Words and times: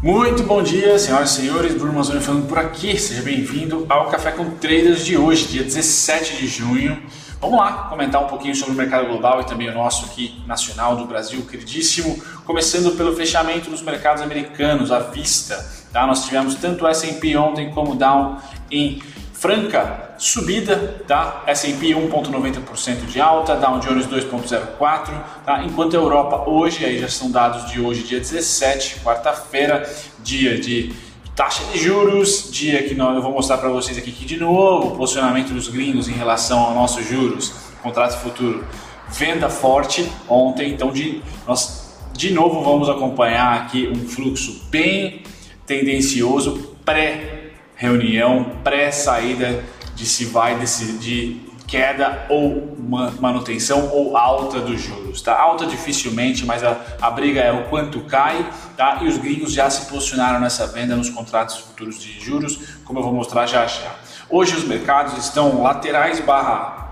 Muito 0.00 0.44
bom 0.44 0.62
dia, 0.62 0.96
senhoras 0.96 1.32
e 1.32 1.40
senhores. 1.40 1.74
Bruno 1.74 1.94
Mazzoni 1.94 2.20
falando 2.20 2.46
por 2.46 2.56
aqui. 2.56 2.96
Seja 2.96 3.20
bem-vindo 3.20 3.84
ao 3.88 4.06
Café 4.08 4.30
com 4.30 4.48
Traders 4.50 5.04
de 5.04 5.16
hoje, 5.16 5.48
dia 5.48 5.64
17 5.64 6.36
de 6.36 6.46
junho. 6.46 7.02
Vamos 7.40 7.58
lá 7.58 7.88
comentar 7.90 8.22
um 8.22 8.28
pouquinho 8.28 8.54
sobre 8.54 8.74
o 8.74 8.76
mercado 8.76 9.08
global 9.08 9.40
e 9.40 9.44
também 9.44 9.68
o 9.68 9.74
nosso 9.74 10.04
aqui 10.04 10.40
nacional 10.46 10.94
do 10.94 11.04
Brasil, 11.04 11.44
queridíssimo. 11.50 12.16
Começando 12.44 12.96
pelo 12.96 13.16
fechamento 13.16 13.70
dos 13.70 13.82
mercados 13.82 14.22
americanos 14.22 14.92
à 14.92 15.00
vista. 15.00 15.68
Tá? 15.92 16.06
Nós 16.06 16.24
tivemos 16.24 16.54
tanto 16.54 16.84
o 16.84 16.88
S&P 16.88 17.36
ontem 17.36 17.72
como 17.72 17.90
o 17.90 17.94
Dow 17.96 18.36
em 18.70 19.02
franca 19.38 20.14
subida, 20.18 21.00
tá? 21.06 21.44
S&P 21.46 21.94
1.90% 21.94 23.06
de 23.06 23.20
alta, 23.20 23.54
Dow 23.54 23.78
Jones 23.78 24.06
2.04, 24.06 25.10
tá? 25.46 25.62
Enquanto 25.62 25.96
a 25.96 26.00
Europa 26.00 26.50
hoje, 26.50 26.84
aí 26.84 26.98
já 26.98 27.08
são 27.08 27.30
dados 27.30 27.70
de 27.70 27.80
hoje, 27.80 28.02
dia 28.02 28.18
17, 28.18 29.00
quarta-feira, 29.00 29.88
dia 30.24 30.58
de 30.58 30.92
taxa 31.36 31.62
de 31.72 31.78
juros, 31.78 32.50
dia 32.50 32.82
que 32.82 32.96
nós, 32.96 33.14
eu 33.14 33.22
vou 33.22 33.30
mostrar 33.30 33.58
para 33.58 33.68
vocês 33.68 33.96
aqui 33.96 34.10
que 34.10 34.24
de 34.24 34.36
novo 34.36 34.88
o 34.88 34.96
posicionamento 34.96 35.52
dos 35.52 35.68
gringos 35.68 36.08
em 36.08 36.12
relação 36.12 36.58
aos 36.58 36.74
nossos 36.74 37.06
juros, 37.06 37.52
contrato 37.80 38.18
futuro, 38.18 38.64
venda 39.08 39.48
forte 39.48 40.10
ontem, 40.28 40.72
então 40.72 40.90
de, 40.90 41.22
nós 41.46 41.96
de 42.12 42.32
novo 42.32 42.64
vamos 42.64 42.88
acompanhar 42.88 43.56
aqui 43.56 43.86
um 43.86 44.08
fluxo 44.08 44.64
bem 44.68 45.22
tendencioso 45.64 46.76
pré 46.84 47.37
reunião 47.78 48.56
pré-saída 48.62 49.64
de 49.94 50.04
se 50.04 50.26
vai 50.26 50.58
decidir 50.58 51.48
queda 51.66 52.26
ou 52.28 52.76
manutenção 53.20 53.90
ou 53.92 54.16
alta 54.16 54.58
dos 54.58 54.80
juros, 54.80 55.20
tá? 55.20 55.38
Alta 55.38 55.66
dificilmente, 55.66 56.44
mas 56.44 56.64
a, 56.64 56.76
a 57.00 57.10
briga 57.10 57.40
é 57.40 57.52
o 57.52 57.68
quanto 57.68 58.00
cai, 58.00 58.50
tá? 58.76 58.98
E 59.02 59.06
os 59.06 59.18
gringos 59.18 59.52
já 59.52 59.68
se 59.70 59.86
posicionaram 59.86 60.40
nessa 60.40 60.66
venda 60.66 60.96
nos 60.96 61.10
contratos 61.10 61.58
futuros 61.58 62.00
de 62.00 62.18
juros, 62.18 62.58
como 62.84 62.98
eu 62.98 63.02
vou 63.02 63.12
mostrar 63.12 63.46
já 63.46 63.66
já. 63.66 63.94
Hoje 64.28 64.56
os 64.56 64.64
mercados 64.64 65.16
estão 65.18 65.62
laterais 65.62 66.20
barra 66.20 66.87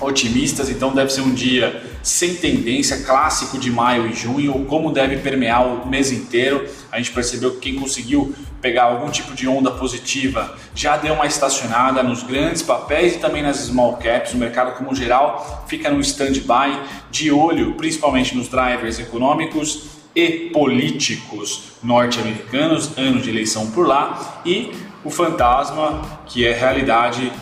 otimistas, 0.00 0.68
então 0.68 0.92
deve 0.92 1.12
ser 1.12 1.20
um 1.20 1.32
dia 1.32 1.82
sem 2.02 2.34
tendência, 2.34 3.02
clássico 3.04 3.58
de 3.58 3.70
maio 3.70 4.08
e 4.08 4.14
junho, 4.14 4.64
como 4.66 4.90
deve 4.90 5.18
permear 5.18 5.66
o 5.66 5.86
mês 5.86 6.10
inteiro. 6.10 6.66
A 6.90 6.98
gente 6.98 7.12
percebeu 7.12 7.52
que 7.52 7.58
quem 7.60 7.74
conseguiu 7.76 8.34
pegar 8.60 8.84
algum 8.84 9.10
tipo 9.10 9.34
de 9.34 9.48
onda 9.48 9.70
positiva 9.70 10.56
já 10.74 10.96
deu 10.96 11.14
uma 11.14 11.26
estacionada 11.26 12.02
nos 12.02 12.22
grandes 12.22 12.62
papéis 12.62 13.14
e 13.14 13.18
também 13.18 13.42
nas 13.42 13.56
small 13.56 13.96
caps. 13.96 14.32
O 14.32 14.36
mercado, 14.36 14.76
como 14.76 14.94
geral, 14.94 15.64
fica 15.68 15.90
no 15.90 16.00
stand-by, 16.00 16.80
de 17.10 17.30
olho 17.30 17.74
principalmente 17.74 18.36
nos 18.36 18.48
drivers 18.48 18.98
econômicos 18.98 20.00
e 20.14 20.50
políticos 20.52 21.72
norte-americanos, 21.82 22.96
ano 22.96 23.20
de 23.20 23.30
eleição 23.30 23.70
por 23.70 23.86
lá, 23.86 24.42
e 24.44 24.72
o 25.04 25.10
fantasma 25.10 26.20
que 26.26 26.46
é 26.46 26.52
realidade 26.52 27.32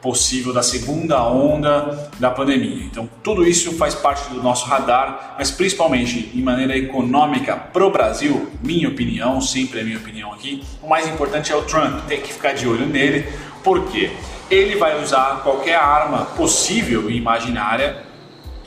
possível 0.00 0.52
da 0.52 0.62
segunda 0.62 1.22
onda 1.24 2.10
da 2.18 2.30
pandemia. 2.30 2.84
Então, 2.84 3.08
tudo 3.22 3.46
isso 3.46 3.72
faz 3.76 3.94
parte 3.94 4.30
do 4.30 4.42
nosso 4.42 4.66
radar, 4.66 5.34
mas 5.38 5.50
principalmente 5.50 6.30
em 6.34 6.42
maneira 6.42 6.76
econômica 6.76 7.56
para 7.56 7.84
o 7.84 7.90
Brasil, 7.90 8.50
minha 8.62 8.88
opinião, 8.88 9.40
sempre 9.40 9.80
é 9.80 9.84
minha 9.84 9.98
opinião 9.98 10.32
aqui, 10.32 10.62
o 10.82 10.88
mais 10.88 11.06
importante 11.08 11.52
é 11.52 11.56
o 11.56 11.62
Trump, 11.62 12.06
tem 12.06 12.20
que 12.20 12.32
ficar 12.32 12.52
de 12.52 12.66
olho 12.66 12.86
nele, 12.86 13.26
porque 13.62 14.10
ele 14.50 14.76
vai 14.76 15.02
usar 15.02 15.42
qualquer 15.42 15.76
arma 15.76 16.24
possível 16.36 17.10
e 17.10 17.16
imaginária 17.16 18.08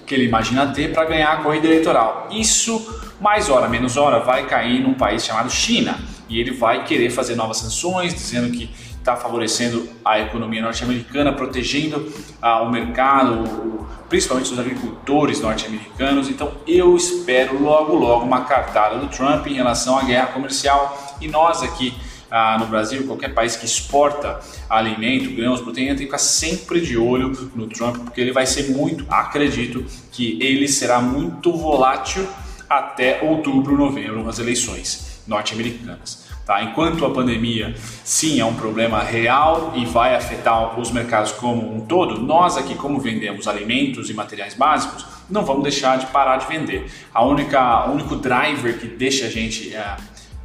que 0.05 0.15
ele 0.15 0.25
imagina 0.25 0.67
ter 0.67 0.91
para 0.93 1.05
ganhar 1.05 1.31
a 1.31 1.37
corrida 1.37 1.67
eleitoral. 1.67 2.27
Isso, 2.31 3.01
mais 3.19 3.49
hora 3.49 3.69
menos 3.69 3.95
hora, 3.95 4.19
vai 4.19 4.45
cair 4.45 4.81
num 4.81 4.93
país 4.93 5.25
chamado 5.25 5.49
China 5.49 5.97
e 6.27 6.39
ele 6.39 6.51
vai 6.51 6.83
querer 6.83 7.09
fazer 7.09 7.35
novas 7.35 7.57
sanções, 7.57 8.13
dizendo 8.13 8.51
que 8.51 8.69
está 9.01 9.15
favorecendo 9.15 9.89
a 10.05 10.19
economia 10.19 10.61
norte-americana, 10.61 11.33
protegendo 11.33 12.11
ah, 12.41 12.61
o 12.61 12.71
mercado, 12.71 13.87
principalmente 14.07 14.53
os 14.53 14.59
agricultores 14.59 15.41
norte-americanos. 15.41 16.29
Então 16.29 16.53
eu 16.67 16.95
espero 16.95 17.61
logo 17.61 17.95
logo 17.95 18.23
uma 18.23 18.45
cartada 18.45 18.97
do 18.97 19.07
Trump 19.07 19.47
em 19.47 19.53
relação 19.53 19.97
à 19.97 20.03
guerra 20.03 20.27
comercial 20.27 21.17
e 21.19 21.27
nós 21.27 21.63
aqui 21.63 21.93
ah, 22.29 22.57
no 22.59 22.67
Brasil, 22.67 23.05
qualquer 23.05 23.33
país 23.33 23.57
que 23.57 23.65
exporta 23.65 24.39
alimento, 24.69 25.35
grãos, 25.35 25.59
proteína, 25.59 25.89
tem 25.89 25.97
que 25.97 26.05
ficar 26.05 26.17
sempre 26.17 26.79
de 26.79 26.97
olho 26.97 27.51
no 27.53 27.67
Trump, 27.67 27.97
porque 27.97 28.21
ele 28.21 28.31
vai 28.31 28.45
ser 28.45 28.69
muito, 28.69 29.05
acredito 29.09 29.83
que 30.13 30.41
ele 30.41 30.65
será 30.69 31.01
muito 31.01 31.51
volátil 31.51 32.25
até 32.69 33.19
outubro, 33.21 33.75
novembro, 33.75 34.23
nas 34.23 34.39
eleições 34.39 35.21
norte-americanas. 35.27 36.30
Tá? 36.45 36.63
Enquanto 36.63 37.05
a 37.05 37.11
pandemia 37.11 37.75
sim 38.03 38.39
é 38.39 38.45
um 38.45 38.55
problema 38.55 39.01
real 39.01 39.73
e 39.75 39.85
vai 39.85 40.15
afetar 40.15 40.79
os 40.79 40.89
mercados 40.91 41.31
como 41.31 41.75
um 41.75 41.81
todo, 41.81 42.19
nós 42.19 42.57
aqui, 42.57 42.73
como 42.73 42.99
vendemos 42.99 43.47
alimentos 43.47 44.09
e 44.09 44.13
materiais 44.13 44.55
básicos, 44.55 45.05
não 45.29 45.45
vamos 45.45 45.63
deixar 45.63 45.97
de 45.97 46.07
parar 46.07 46.37
de 46.37 46.47
vender. 46.47 46.91
A 47.13 47.23
única, 47.23 47.87
o 47.87 47.93
único 47.93 48.15
driver 48.15 48.77
que 48.79 48.87
deixa 48.87 49.27
a 49.27 49.29
gente 49.29 49.73
é, 49.73 49.97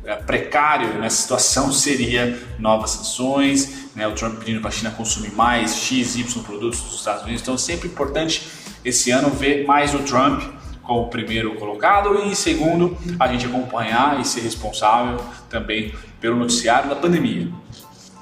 é, 0.05 0.15
precário 0.17 0.95
nessa 0.99 1.23
situação 1.23 1.73
seria 1.73 2.39
novas 2.59 2.91
sanções, 2.91 3.91
né? 3.97 4.07
o 4.07 4.13
Trump 4.13 4.39
pedindo 4.39 4.61
para 4.61 4.69
a 4.69 4.73
China 4.73 4.91
consumir 4.91 5.33
mais 5.33 5.77
X, 5.77 6.15
Y 6.15 6.43
produtos 6.43 6.81
dos 6.83 6.95
Estados 6.95 7.23
Unidos. 7.23 7.43
Então 7.43 7.55
é 7.55 7.59
sempre 7.59 7.89
importante 7.89 8.47
esse 8.85 9.11
ano 9.11 9.31
ver 9.31 9.67
mais 9.67 9.95
o 9.95 9.99
Trump 10.01 10.56
como 10.87 11.09
primeiro 11.09 11.57
colocado 11.57 12.15
e 12.25 12.35
segundo 12.37 12.97
a 13.19 13.27
gente 13.29 13.47
acompanhar 13.47 14.21
e 14.21 14.25
ser 14.25 14.41
responsável 14.41 15.19
também 15.51 15.93
pelo 16.21 16.37
noticiário 16.37 16.89
da 16.89 16.97
pandemia. 16.97 17.49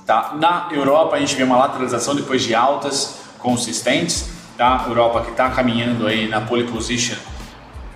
Tá? 0.07 0.35
Na 0.39 0.69
Europa 0.73 1.17
a 1.17 1.21
gente 1.21 1.35
vê 1.35 1.43
uma 1.43 1.57
lateralização 1.57 2.15
depois 2.15 2.43
de 2.43 2.55
altas 2.55 3.21
consistentes, 3.39 4.31
tá? 4.57 4.85
Europa 4.87 5.23
que 5.23 5.31
está 5.31 5.51
caminhando 5.51 6.07
aí 6.07 6.29
na 6.29 6.41
pole 6.41 6.65
position 6.65 7.17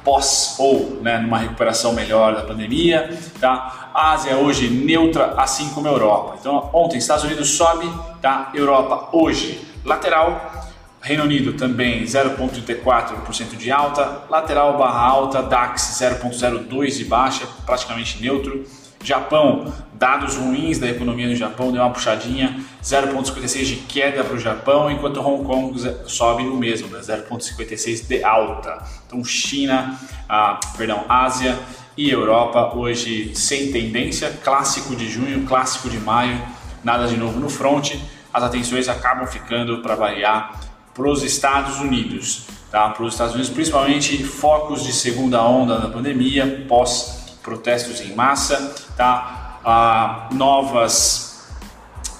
pós 0.04 0.56
ou 0.58 1.00
né, 1.02 1.18
numa 1.18 1.36
recuperação 1.36 1.92
melhor 1.92 2.34
da 2.34 2.42
pandemia, 2.42 3.18
tá? 3.38 3.90
Ásia 3.92 4.36
hoje 4.36 4.68
neutra, 4.68 5.34
assim 5.36 5.68
como 5.70 5.86
a 5.86 5.90
Europa. 5.90 6.36
Então 6.40 6.70
ontem 6.72 6.96
Estados 6.96 7.24
Unidos 7.24 7.50
sobe, 7.50 7.90
tá? 8.22 8.50
Europa 8.54 9.10
hoje 9.12 9.66
lateral, 9.84 10.57
Reino 11.00 11.25
Unido 11.25 11.53
também 11.53 12.03
0,34% 12.04 13.56
de 13.56 13.70
alta, 13.70 14.25
lateral 14.28 14.76
barra 14.76 15.00
alta, 15.00 15.42
DAX 15.42 15.98
0,02 16.00 16.97
de 16.97 17.04
baixa, 17.04 17.47
praticamente 17.64 18.20
neutro. 18.20 18.64
Japão, 19.03 19.72
dados 19.94 20.34
ruins 20.34 20.78
da 20.78 20.88
economia 20.88 21.28
no 21.28 21.37
Japão, 21.37 21.70
deu 21.70 21.81
uma 21.81 21.91
puxadinha, 21.91 22.64
0,56 22.82 23.64
de 23.64 23.76
queda 23.76 24.25
para 24.25 24.34
o 24.34 24.38
Japão, 24.41 24.91
enquanto 24.91 25.20
Hong 25.20 25.44
Kong 25.44 25.78
sobe 26.06 26.42
o 26.42 26.56
mesmo, 26.56 26.88
0,56 26.88 28.08
de 28.08 28.25
alta. 28.25 28.82
Então 29.06 29.25
China, 29.25 29.97
ah, 30.28 30.58
perdão, 30.76 31.04
Ásia 31.08 31.56
e 31.97 32.10
Europa 32.10 32.75
hoje 32.75 33.34
sem 33.37 33.70
tendência, 33.70 34.31
clássico 34.42 34.97
de 34.97 35.08
junho, 35.08 35.44
clássico 35.47 35.88
de 35.88 35.98
maio, 35.98 36.41
nada 36.82 37.06
de 37.06 37.16
novo 37.16 37.38
no 37.38 37.48
front. 37.48 37.94
As 38.34 38.42
atenções 38.42 38.88
acabam 38.88 39.26
ficando 39.26 39.81
para 39.81 39.94
variar 39.94 40.67
para 40.98 41.09
os 41.09 41.22
Estados 41.22 41.78
Unidos, 41.78 42.42
tá? 42.72 42.88
Para 42.88 43.04
os 43.04 43.14
Estados 43.14 43.32
Unidos, 43.32 43.53
principalmente 43.53 44.25
focos 44.25 44.82
de 44.82 44.92
segunda 44.92 45.41
onda 45.44 45.78
da 45.78 45.88
pandemia, 45.88 46.64
pós 46.66 47.36
protestos 47.41 48.00
em 48.00 48.16
massa, 48.16 48.75
tá? 48.97 49.60
Ah, 49.64 50.28
novas 50.32 51.47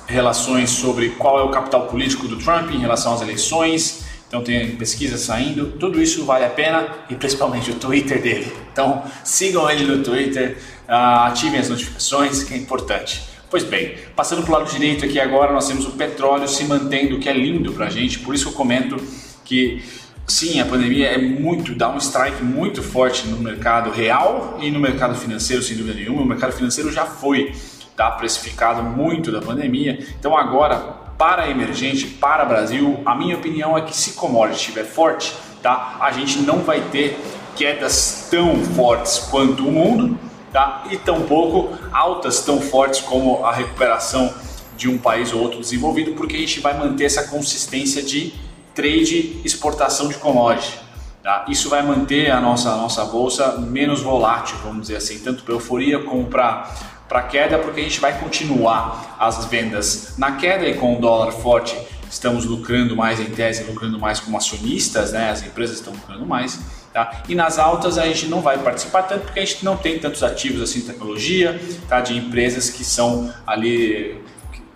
relações 0.06 0.71
sobre 0.71 1.11
qual 1.11 1.41
é 1.41 1.43
o 1.43 1.49
capital 1.49 1.88
político 1.88 2.28
do 2.28 2.37
Trump 2.37 2.71
em 2.71 2.78
relação 2.78 3.15
às 3.15 3.21
eleições. 3.21 4.05
Então 4.28 4.44
tem 4.44 4.77
pesquisa 4.77 5.19
saindo, 5.19 5.72
tudo 5.72 6.00
isso 6.00 6.25
vale 6.25 6.44
a 6.44 6.50
pena 6.50 6.87
e 7.11 7.17
principalmente 7.17 7.73
o 7.73 7.75
Twitter 7.75 8.23
dele. 8.23 8.56
Então 8.73 9.02
sigam 9.25 9.69
ele 9.69 9.85
no 9.85 10.05
Twitter, 10.05 10.56
ah, 10.87 11.26
ativem 11.26 11.58
as 11.58 11.69
notificações, 11.69 12.44
que 12.44 12.55
é 12.55 12.56
importante. 12.56 13.29
Pois 13.50 13.65
bem, 13.65 13.95
passando 14.15 14.43
para 14.43 14.50
o 14.50 14.59
lado 14.59 14.71
direito 14.71 15.06
aqui 15.06 15.19
agora, 15.19 15.53
nós 15.53 15.67
temos 15.67 15.87
o 15.87 15.93
petróleo 15.93 16.47
se 16.47 16.65
mantendo, 16.65 17.19
que 17.19 17.31
é 17.31 17.33
lindo 17.33 17.73
para 17.73 17.87
a 17.87 17.91
gente, 17.91 18.19
por 18.19 18.35
isso 18.35 18.45
que 18.45 18.50
eu 18.50 18.56
comento 18.56 18.97
que 19.43 19.83
sim, 20.27 20.61
a 20.61 20.67
pandemia 20.67 21.06
é 21.06 21.17
muito, 21.17 21.75
dá 21.75 21.89
um 21.89 21.97
strike 21.97 22.45
muito 22.45 22.83
forte 22.83 23.27
no 23.27 23.39
mercado 23.39 23.91
real 23.91 24.59
e 24.61 24.71
no 24.71 24.79
mercado 24.79 25.15
financeiro, 25.15 25.62
sem 25.62 25.79
dúvida 25.79 25.99
nenhuma. 25.99 26.21
O 26.21 26.27
mercado 26.27 26.53
financeiro 26.53 26.93
já 26.93 27.06
foi 27.06 27.55
tá, 27.97 28.11
precificado 28.11 28.83
muito 28.83 29.33
da 29.33 29.41
pandemia, 29.41 29.99
então 30.19 30.37
agora, 30.37 30.77
para 31.17 31.49
emergente, 31.49 32.06
para 32.06 32.45
Brasil, 32.45 33.00
a 33.06 33.15
minha 33.15 33.35
opinião 33.35 33.79
é 33.79 33.81
que 33.81 33.97
se 33.97 34.12
commodity 34.12 34.61
estiver 34.61 34.85
forte, 34.85 35.35
tá, 35.62 35.97
a 36.00 36.12
gente 36.12 36.41
não 36.41 36.59
vai 36.59 36.83
ter 36.93 37.19
quedas 37.56 38.29
tão 38.31 38.62
fortes 38.62 39.19
quanto 39.19 39.67
o 39.67 39.73
mundo, 39.73 40.27
tá? 40.53 40.85
e 40.91 40.97
tampouco 40.97 41.77
altas 41.93 42.41
tão 42.41 42.61
fortes 42.61 43.00
como 43.00 43.45
a 43.45 43.53
recuperação 43.53 44.33
de 44.77 44.89
um 44.89 44.97
país 44.97 45.33
ou 45.33 45.41
outro 45.41 45.61
desenvolvido, 45.61 46.12
porque 46.12 46.37
a 46.37 46.39
gente 46.39 46.61
vai 46.61 46.79
manter 46.79 47.05
essa 47.05 47.25
consistência 47.25 48.03
de 48.03 48.33
trade 48.75 49.41
exportação 49.45 50.09
de 50.09 50.15
commodity. 50.15 50.79
Tá? 51.23 51.45
Isso 51.49 51.69
vai 51.69 51.83
manter 51.83 52.31
a 52.31 52.41
nossa, 52.41 52.71
a 52.71 52.77
nossa 52.77 53.05
bolsa 53.05 53.59
menos 53.59 54.00
volátil, 54.00 54.56
vamos 54.62 54.83
dizer 54.83 54.97
assim, 54.97 55.19
tanto 55.19 55.43
para 55.43 55.53
euforia 55.53 55.99
como 55.99 56.25
para 56.27 57.23
queda, 57.29 57.59
porque 57.59 57.81
a 57.81 57.83
gente 57.83 57.99
vai 57.99 58.19
continuar 58.19 59.17
as 59.19 59.45
vendas 59.47 60.15
na 60.17 60.33
queda 60.33 60.67
e 60.67 60.75
com 60.75 60.97
o 60.97 61.00
dólar 61.00 61.33
forte 61.33 61.77
estamos 62.11 62.45
lucrando 62.45 62.97
mais 62.97 63.21
em 63.21 63.27
tese, 63.27 63.65
lucrando 63.65 63.99
mais 63.99 64.21
como 64.21 64.37
acionistas, 64.37 65.12
né? 65.12 65.31
As 65.31 65.43
empresas 65.43 65.77
estão 65.77 65.93
lucrando 65.93 66.25
mais, 66.25 66.59
tá? 66.99 67.23
E 67.29 67.35
nas 67.35 67.59
altas 67.59 67.97
a 67.97 68.06
gente 68.06 68.27
não 68.27 68.41
vai 68.41 68.59
participar 68.59 69.03
tanto 69.03 69.27
porque 69.27 69.39
a 69.39 69.45
gente 69.45 69.65
não 69.65 69.77
tem 69.77 69.99
tantos 70.00 70.23
ativos 70.25 70.61
assim 70.61 70.81
tecnologia, 70.81 71.61
tá? 71.89 72.00
De 72.00 72.17
empresas 72.17 72.71
que 72.71 72.85
são 72.85 73.33
ali 73.47 74.21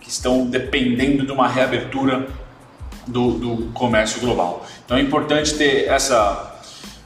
que 0.01 0.09
estão 0.09 0.47
dependendo 0.47 1.27
de 1.27 1.33
uma 1.33 1.49
reabertura 1.49 2.29
do, 3.07 3.33
do 3.33 3.73
comércio 3.73 4.21
global. 4.21 4.65
Então 4.85 4.97
é 4.97 5.01
importante 5.01 5.55
ter 5.55 5.89
essa 5.89 6.51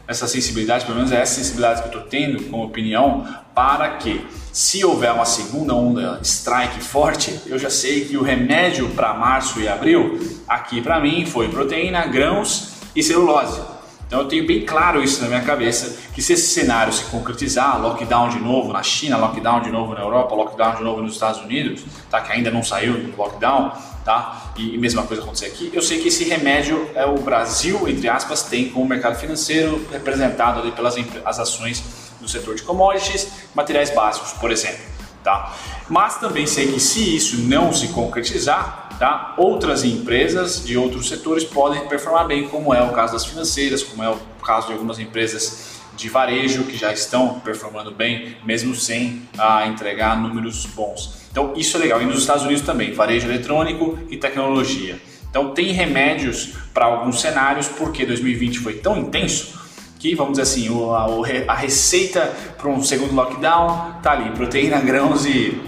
essa 0.08 0.28
sensibilidade, 0.28 0.84
pelo 0.84 0.98
menos 0.98 1.10
é 1.10 1.20
essa 1.20 1.34
sensibilidade 1.34 1.82
que 1.82 1.88
eu 1.88 1.92
estou 1.92 2.08
tendo 2.08 2.44
como 2.44 2.62
opinião, 2.62 3.26
para 3.52 3.96
que, 3.96 4.24
se 4.52 4.84
houver 4.84 5.10
uma 5.10 5.24
segunda 5.24 5.74
onda 5.74 6.20
strike 6.22 6.80
forte, 6.80 7.40
eu 7.46 7.58
já 7.58 7.68
sei 7.68 8.04
que 8.04 8.16
o 8.16 8.22
remédio 8.22 8.88
para 8.90 9.12
março 9.14 9.60
e 9.60 9.66
abril, 9.66 10.16
aqui 10.46 10.80
para 10.80 11.00
mim, 11.00 11.26
foi 11.26 11.48
proteína, 11.48 12.06
grãos 12.06 12.74
e 12.94 13.02
celulose. 13.02 13.75
Então 14.06 14.20
eu 14.20 14.28
tenho 14.28 14.46
bem 14.46 14.64
claro 14.64 15.02
isso 15.02 15.20
na 15.22 15.28
minha 15.28 15.40
cabeça, 15.40 15.96
que 16.14 16.22
se 16.22 16.32
esse 16.32 16.46
cenário 16.46 16.92
se 16.92 17.04
concretizar, 17.06 17.80
lockdown 17.80 18.28
de 18.28 18.38
novo 18.38 18.72
na 18.72 18.82
China, 18.82 19.16
lockdown 19.16 19.62
de 19.62 19.70
novo 19.70 19.94
na 19.94 20.00
Europa, 20.00 20.34
lockdown 20.34 20.76
de 20.76 20.84
novo 20.84 21.02
nos 21.02 21.14
Estados 21.14 21.40
Unidos, 21.40 21.84
tá, 22.08 22.20
que 22.20 22.32
ainda 22.32 22.48
não 22.48 22.62
saiu 22.62 22.94
do 22.94 23.16
lockdown, 23.16 23.72
tá, 24.04 24.52
e, 24.56 24.78
mesma 24.78 25.02
coisa 25.02 25.22
acontecer 25.22 25.46
aqui, 25.46 25.70
eu 25.72 25.82
sei 25.82 26.00
que 26.00 26.06
esse 26.06 26.22
remédio 26.22 26.88
é 26.94 27.04
o 27.04 27.18
Brasil, 27.18 27.88
entre 27.88 28.08
aspas, 28.08 28.44
tem 28.44 28.68
como 28.68 28.86
mercado 28.86 29.16
financeiro 29.16 29.84
representado 29.90 30.60
ali 30.60 30.70
pelas 30.70 30.94
as 31.24 31.40
ações 31.40 31.82
do 32.20 32.28
setor 32.28 32.54
de 32.54 32.62
commodities, 32.62 33.28
materiais 33.56 33.90
básicos, 33.90 34.32
por 34.34 34.52
exemplo, 34.52 34.84
tá. 35.24 35.52
Mas 35.88 36.18
também 36.18 36.46
sei 36.46 36.72
que 36.72 36.78
se 36.78 37.16
isso 37.16 37.38
não 37.38 37.72
se 37.72 37.88
concretizar, 37.88 38.85
Tá? 38.98 39.34
Outras 39.36 39.84
empresas 39.84 40.64
de 40.64 40.76
outros 40.78 41.08
setores 41.08 41.44
podem 41.44 41.86
performar 41.86 42.26
bem, 42.26 42.48
como 42.48 42.72
é 42.72 42.82
o 42.82 42.92
caso 42.92 43.12
das 43.12 43.26
financeiras, 43.26 43.82
como 43.82 44.02
é 44.02 44.08
o 44.08 44.16
caso 44.42 44.68
de 44.68 44.72
algumas 44.72 44.98
empresas 44.98 45.76
de 45.96 46.08
varejo 46.08 46.64
que 46.64 46.76
já 46.76 46.92
estão 46.92 47.40
performando 47.40 47.90
bem, 47.90 48.36
mesmo 48.44 48.74
sem 48.74 49.22
ah, 49.36 49.66
entregar 49.66 50.18
números 50.18 50.64
bons. 50.66 51.26
Então 51.30 51.52
isso 51.56 51.76
é 51.76 51.80
legal. 51.80 52.00
E 52.00 52.06
nos 52.06 52.20
Estados 52.20 52.44
Unidos 52.44 52.62
também, 52.62 52.92
varejo 52.92 53.26
eletrônico 53.26 53.98
e 54.08 54.16
tecnologia. 54.16 54.98
Então 55.28 55.52
tem 55.52 55.72
remédios 55.72 56.54
para 56.72 56.86
alguns 56.86 57.20
cenários, 57.20 57.68
porque 57.68 58.06
2020 58.06 58.58
foi 58.60 58.74
tão 58.74 58.96
intenso 58.96 59.58
que, 59.98 60.14
vamos 60.14 60.38
dizer 60.38 60.42
assim, 60.42 60.68
a, 60.90 61.52
a 61.52 61.54
receita 61.54 62.32
para 62.56 62.68
um 62.68 62.82
segundo 62.82 63.14
lockdown 63.14 63.96
tá 64.02 64.12
ali, 64.12 64.30
proteína, 64.30 64.80
grãos 64.80 65.26
e 65.26 65.60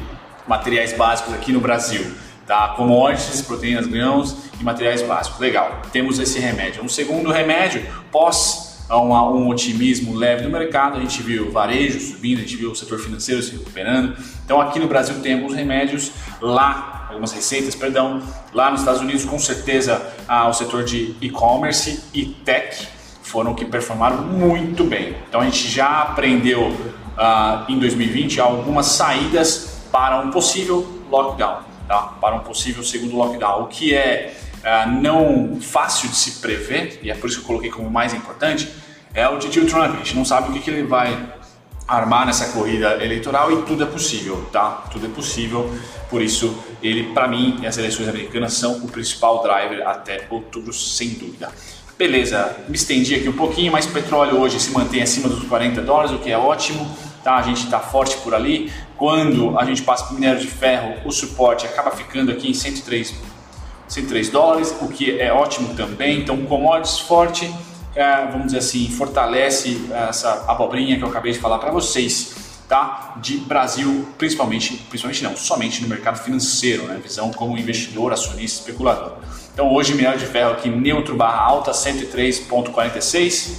materiais 0.47 0.95
básicos 0.95 1.35
aqui 1.35 1.53
no 1.53 1.61
Brasil 1.61 2.07
tá? 2.49 2.69
Commodities, 2.69 3.43
proteínas, 3.43 3.87
grãos 3.87 4.35
e 4.59 4.65
materiais 4.65 5.03
básicos. 5.03 5.39
Legal, 5.39 5.83
temos 5.93 6.19
esse 6.19 6.41
remédio. 6.41 6.83
Um 6.83 6.89
segundo 6.89 7.31
remédio, 7.31 7.87
pós 8.11 8.67
um, 8.91 9.13
um 9.13 9.49
otimismo 9.49 10.15
leve 10.15 10.45
do 10.45 10.51
mercado, 10.51 10.97
a 10.97 11.01
gente 11.01 11.23
viu 11.23 11.53
varejo 11.53 12.01
subindo, 12.01 12.39
a 12.39 12.41
gente 12.41 12.57
viu 12.57 12.71
o 12.71 12.75
setor 12.75 12.99
financeiro 12.99 13.43
se 13.43 13.53
recuperando. 13.53 14.17
Então 14.45 14.59
aqui 14.61 14.79
no 14.79 14.89
Brasil 14.89 15.21
tem 15.21 15.35
alguns 15.35 15.55
remédios, 15.55 16.11
lá 16.41 17.07
algumas 17.11 17.33
receitas, 17.33 17.75
perdão, 17.75 18.23
lá 18.53 18.71
nos 18.71 18.81
Estados 18.81 19.03
Unidos 19.03 19.25
com 19.27 19.39
certeza 19.39 20.15
ah, 20.27 20.49
o 20.49 20.53
setor 20.55 20.85
de 20.85 21.15
e-commerce 21.21 22.03
e 22.15 22.25
tech 22.27 22.89
foram 23.23 23.55
que 23.55 23.67
performaram 23.67 24.23
muito 24.23 24.85
bem. 24.85 25.17
Então 25.29 25.43
a 25.43 25.45
gente 25.45 25.69
já 25.69 26.01
aprendeu 26.01 26.75
ah, 27.17 27.67
em 27.69 27.79
2020 27.79 28.41
algumas 28.41 28.87
saídas 28.87 29.83
para 29.93 30.19
um 30.21 30.31
possível 30.31 30.87
lockdown 31.11 31.68
tá? 31.89 32.15
para 32.21 32.37
um 32.37 32.41
possível 32.41 32.85
segundo 32.85 33.17
lockdown, 33.17 33.63
o 33.63 33.67
que 33.67 33.95
é 33.95 34.37
uh, 34.59 34.91
não 35.01 35.59
fácil 35.61 36.09
de 36.09 36.17
se 36.17 36.33
prever, 36.41 37.01
e 37.03 37.11
é 37.11 37.15
por 37.15 37.29
isso 37.29 37.39
que 37.39 37.43
eu 37.45 37.47
coloquei 37.47 37.71
como 37.71 37.91
mais 37.91 38.15
importante, 38.15 38.69
é 39.15 39.27
o 39.27 39.39
tio 39.39 39.67
Trump. 39.67 39.95
A 39.95 39.97
gente 39.97 40.15
não 40.15 40.25
sabe 40.25 40.51
o 40.51 40.53
que, 40.53 40.61
que 40.61 40.71
ele 40.71 40.85
vai 40.85 41.33
armar 41.89 42.27
nessa 42.27 42.53
corrida 42.53 43.03
eleitoral 43.03 43.51
e 43.51 43.63
tudo 43.63 43.83
é 43.83 43.87
possível, 43.87 44.47
tá? 44.53 44.85
Tudo 44.93 45.07
é 45.07 45.09
possível. 45.09 45.75
Por 46.11 46.21
isso, 46.21 46.55
ele, 46.83 47.15
para 47.15 47.27
mim, 47.27 47.65
as 47.67 47.79
eleições 47.79 48.07
americanas 48.07 48.53
são 48.53 48.77
o 48.85 48.89
principal 48.89 49.43
driver 49.43 49.87
até 49.89 50.27
outubro, 50.29 50.73
sem 50.73 51.11
dúvida. 51.11 51.51
Beleza, 51.97 52.57
me 52.69 52.77
estendi 52.77 53.15
aqui 53.15 53.29
um 53.29 53.33
pouquinho, 53.33 53.73
mas 53.73 53.87
petróleo 53.87 54.39
hoje 54.39 54.61
se 54.61 54.71
mantém 54.71 55.03
acima 55.03 55.29
dos 55.29 55.43
40 55.49 55.81
dólares, 55.81 56.13
o 56.13 56.19
que 56.19 56.31
é 56.31 56.39
ótimo 56.39 56.87
tá? 57.29 57.37
A 57.37 57.43
gente 57.43 57.65
está 57.65 57.79
forte 57.79 58.17
por 58.19 58.35
ali. 58.35 58.73
Quando 58.97 59.59
a 59.59 59.65
gente 59.67 59.83
passa 59.83 60.05
para 60.05 60.13
o 60.13 60.15
minério 60.15 60.41
de 60.41 60.47
ferro, 60.47 60.95
o 61.05 61.11
suporte 61.11 61.67
acaba 61.67 61.91
ficando 61.91 62.33
aqui 62.33 62.49
em 62.49 62.55
103, 62.55 63.15
103 63.87 64.31
dólares, 64.31 64.75
o 64.81 64.89
que 64.89 65.21
é 65.21 65.31
ótimo 65.31 65.75
também. 65.75 66.21
Então, 66.21 66.39
commodities 66.47 67.01
forte, 67.01 67.55
é, 67.95 68.27
vamos 68.27 68.47
dizer 68.47 68.59
assim, 68.59 68.89
fortalece 68.89 69.79
essa 70.09 70.47
abobrinha 70.49 70.97
que 70.97 71.05
eu 71.05 71.09
acabei 71.09 71.33
de 71.33 71.39
falar 71.39 71.59
para 71.59 71.71
vocês. 71.71 72.49
Tá? 72.67 73.15
De 73.23 73.37
Brasil, 73.39 74.09
principalmente, 74.19 74.77
principalmente 74.91 75.23
não, 75.25 75.37
somente 75.37 75.83
no 75.83 75.89
mercado 75.89 76.19
financeiro, 76.19 76.85
né? 76.85 76.99
visão 77.03 77.31
como 77.31 77.57
investidor, 77.57 78.13
acionista, 78.13 78.61
especulador. 78.61 79.17
Então 79.55 79.73
hoje 79.73 79.95
minério 79.95 80.19
de 80.19 80.27
ferro 80.27 80.53
aqui 80.53 80.69
neutro 80.69 81.17
barra 81.17 81.41
alta 81.41 81.71
103.46, 81.73 83.53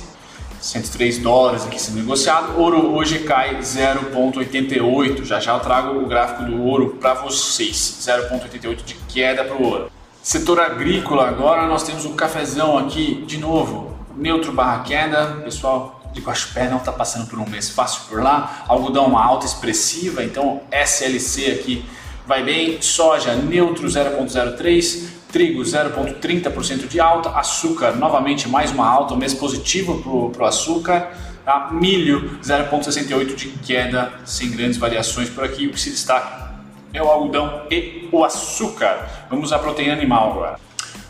103 0.62 1.20
dólares 1.20 1.66
aqui 1.66 1.82
sendo 1.82 1.98
negociado. 1.98 2.60
Ouro 2.60 2.94
hoje 2.94 3.20
cai 3.20 3.56
0,88. 3.58 5.24
Já 5.24 5.40
já 5.40 5.54
eu 5.54 5.60
trago 5.60 6.00
o 6.00 6.06
gráfico 6.06 6.44
do 6.44 6.62
ouro 6.64 6.98
para 7.00 7.14
vocês. 7.14 7.76
0,88 8.02 8.84
de 8.84 8.94
queda 9.08 9.44
para 9.44 9.56
o 9.56 9.64
ouro. 9.64 9.92
Setor 10.22 10.60
agrícola 10.60 11.28
agora 11.28 11.66
nós 11.66 11.84
temos 11.84 12.06
um 12.06 12.16
cafezão 12.16 12.78
aqui 12.78 13.24
de 13.26 13.38
novo. 13.38 13.98
Neutro 14.16 14.52
barra 14.52 14.84
queda. 14.84 15.42
Pessoal 15.44 16.00
de 16.14 16.22
Guaxupé 16.22 16.68
não 16.70 16.78
está 16.78 16.92
passando 16.92 17.28
por 17.28 17.40
um 17.40 17.48
mês 17.48 17.70
fácil 17.70 18.02
por 18.10 18.22
lá. 18.22 18.64
Algodão 18.68 19.06
uma 19.06 19.24
alta 19.24 19.46
expressiva, 19.46 20.24
então 20.24 20.62
SLC 20.72 21.52
aqui 21.52 21.86
vai 22.30 22.44
bem. 22.44 22.80
Soja 22.80 23.34
neutro 23.34 23.88
0,03 23.88 25.18
trigo 25.32 25.62
0,30% 25.62 26.88
de 26.88 27.00
alta, 27.00 27.32
açúcar 27.32 27.96
novamente 27.96 28.48
mais 28.48 28.72
uma 28.72 28.88
alta, 28.88 29.16
um 29.16 29.18
mês 29.18 29.34
positivo 29.34 30.32
para 30.32 30.44
o 30.44 30.46
açúcar, 30.46 31.12
tá? 31.44 31.70
milho 31.72 32.40
0,68% 32.44 33.36
de 33.36 33.48
queda, 33.60 34.14
sem 34.26 34.50
grandes 34.52 34.78
variações 34.78 35.30
por 35.30 35.44
aqui, 35.44 35.68
o 35.68 35.72
que 35.72 35.80
se 35.80 35.90
destaca 35.90 36.50
é 36.94 37.02
o 37.02 37.08
algodão 37.08 37.64
e 37.70 38.08
o 38.12 38.24
açúcar. 38.24 39.08
Vamos 39.30 39.52
à 39.52 39.60
proteína 39.60 39.94
animal 39.94 40.32
agora. 40.32 40.60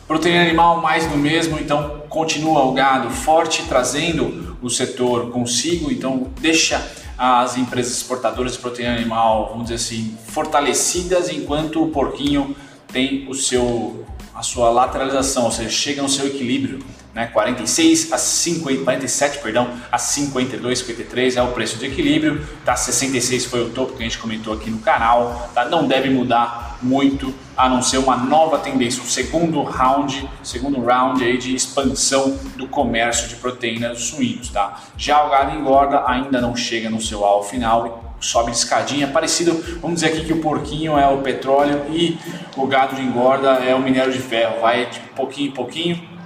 Proteína 0.08 0.42
animal 0.42 0.82
mais 0.82 1.06
do 1.06 1.18
mesmo, 1.18 1.58
então 1.60 2.04
continua 2.10 2.66
o 2.66 2.74
gado 2.74 3.10
forte, 3.10 3.64
trazendo 3.70 4.58
o 4.62 4.70
setor 4.70 5.32
consigo, 5.32 5.92
então 5.92 6.28
deixa 6.42 6.82
as 7.20 7.58
empresas 7.58 7.98
exportadoras 7.98 8.54
de 8.54 8.60
proteína 8.60 8.96
animal, 8.96 9.50
vamos 9.50 9.64
dizer 9.64 9.76
assim, 9.76 10.18
fortalecidas, 10.28 11.30
enquanto 11.30 11.84
o 11.84 11.90
porquinho 11.90 12.56
tem 12.88 13.28
o 13.30 13.34
seu 13.34 14.06
a 14.34 14.42
sua 14.42 14.70
lateralização, 14.70 15.44
ou 15.44 15.52
seja, 15.52 15.70
chega 15.70 16.02
no 16.02 16.08
seu 16.08 16.26
equilíbrio, 16.26 16.80
né? 17.14 17.28
46 17.28 18.14
a 18.14 18.18
50, 18.18 18.84
47, 18.84 19.40
perdão, 19.40 19.70
a 19.92 19.98
52, 19.98 20.80
53 20.80 21.38
é 21.38 21.42
o 21.42 21.52
preço 21.52 21.78
de 21.78 21.86
equilíbrio, 21.88 22.48
tá? 22.64 22.76
66 22.76 23.46
foi 23.46 23.64
o 23.64 23.70
topo 23.70 23.94
que 23.94 24.04
a 24.04 24.06
gente 24.06 24.18
comentou 24.18 24.54
aqui 24.54 24.70
no 24.70 24.80
canal, 24.80 25.50
tá? 25.54 25.66
Não 25.66 25.88
deve 25.88 26.10
mudar 26.10 26.78
muito, 26.82 27.34
a 27.58 27.68
não 27.68 27.82
ser 27.82 27.98
uma 27.98 28.16
nova 28.16 28.60
tendência, 28.60 29.02
um 29.02 29.06
segundo 29.06 29.62
round, 29.64 30.30
segundo 30.44 30.80
round 30.82 31.24
aí 31.24 31.38
de 31.38 31.54
expansão 31.56 32.38
do 32.56 32.68
comércio 32.68 33.28
de 33.28 33.36
proteínas 33.36 34.04
suínos, 34.04 34.50
tá? 34.50 34.80
Já 34.98 35.26
o 35.26 35.30
gado 35.30 35.56
engorda 35.56 36.04
ainda 36.08 36.40
não 36.40 36.56
chega 36.56 36.90
no 36.90 37.02
seu 37.02 37.26
alvo 37.26 37.50
final 37.50 38.06
sobe 38.20 38.52
de 38.52 38.58
escadinha, 38.58 39.08
parecido, 39.08 39.54
vamos 39.80 40.02
dizer 40.02 40.08
aqui 40.08 40.26
que 40.26 40.34
o 40.34 40.42
porquinho 40.42 40.98
é 40.98 41.08
o 41.08 41.20
petróleo 41.20 41.86
e 41.90 42.18
o 42.58 42.68
gado 42.68 42.96
de 42.96 43.02
engorda 43.02 43.52
é 43.52 43.74
o 43.74 43.80
minério 43.80 44.12
de 44.12 44.20
ferro, 44.20 44.60
vai 44.60 44.88
de 44.88 45.00
pouquinho 45.16 45.48
em 45.48 45.54
pouquinho, 45.54 46.19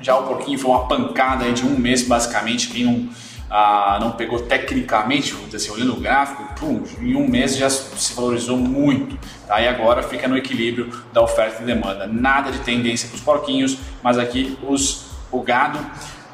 já 0.00 0.16
o 0.16 0.26
porquinho 0.26 0.58
foi 0.58 0.70
uma 0.70 0.86
pancada 0.86 1.50
de 1.52 1.64
um 1.64 1.78
mês 1.78 2.02
basicamente, 2.02 2.68
quem 2.68 2.84
não, 2.84 3.08
ah, 3.50 3.98
não 4.00 4.12
pegou 4.12 4.40
tecnicamente, 4.40 5.32
vamos 5.32 5.50
dizer 5.50 5.56
assim, 5.56 5.70
olhando 5.70 5.96
o 5.96 6.00
gráfico, 6.00 6.44
pum, 6.58 6.82
em 7.00 7.14
um 7.16 7.26
mês 7.26 7.56
já 7.56 7.68
se 7.68 8.14
valorizou 8.14 8.56
muito, 8.56 9.18
tá? 9.46 9.60
e 9.60 9.66
agora 9.66 10.02
fica 10.02 10.28
no 10.28 10.36
equilíbrio 10.36 10.90
da 11.12 11.22
oferta 11.22 11.62
e 11.62 11.66
demanda, 11.66 12.06
nada 12.06 12.52
de 12.52 12.58
tendência 12.60 13.08
para 13.08 13.16
os 13.16 13.22
porquinhos, 13.22 13.78
mas 14.02 14.18
aqui 14.18 14.58
os, 14.62 15.06
o 15.30 15.42
gado 15.42 15.78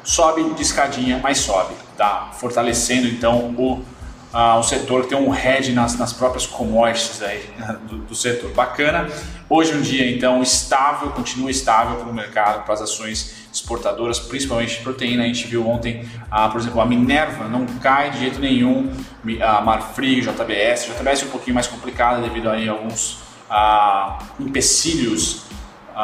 sobe 0.03 0.43
de 0.53 0.61
escadinha, 0.61 1.19
mas 1.21 1.39
sobe, 1.39 1.73
tá? 1.97 2.29
fortalecendo 2.33 3.07
então 3.07 3.55
o 3.57 3.83
uh, 4.35 4.59
um 4.59 4.63
setor 4.63 5.03
que 5.03 5.09
tem 5.09 5.17
um 5.17 5.33
hedge 5.33 5.71
nas, 5.71 5.97
nas 5.97 6.11
próprias 6.11 6.45
commodities 6.45 7.21
aí, 7.23 7.49
do, 7.87 7.99
do, 7.99 8.15
setor. 8.15 8.51
Bacana. 8.51 9.09
Hoje 9.49 9.73
um 9.73 9.81
dia 9.81 10.09
então 10.11 10.41
estável, 10.41 11.09
continua 11.11 11.49
estável 11.49 11.97
para 11.97 12.09
o 12.09 12.13
mercado, 12.13 12.65
para 12.65 12.73
as 12.73 12.81
ações 12.81 13.47
exportadoras, 13.53 14.19
principalmente 14.19 14.77
de 14.77 14.83
proteína. 14.83 15.23
A 15.23 15.27
gente 15.27 15.47
viu 15.47 15.67
ontem, 15.67 16.01
uh, 16.31 16.51
por 16.51 16.59
exemplo, 16.59 16.81
a 16.81 16.85
Minerva 16.85 17.47
não 17.47 17.65
cai 17.65 18.11
de 18.11 18.19
jeito 18.19 18.39
nenhum, 18.39 18.91
a 19.41 19.61
Marfrig, 19.61 20.21
JBS, 20.21 20.87
JBS 20.87 21.23
é 21.23 21.25
um 21.25 21.29
pouquinho 21.29 21.55
mais 21.55 21.67
complicada 21.67 22.21
devido 22.21 22.49
a 22.49 22.69
alguns 22.69 23.19
uh, 23.49 24.17
empecilhos 24.39 25.45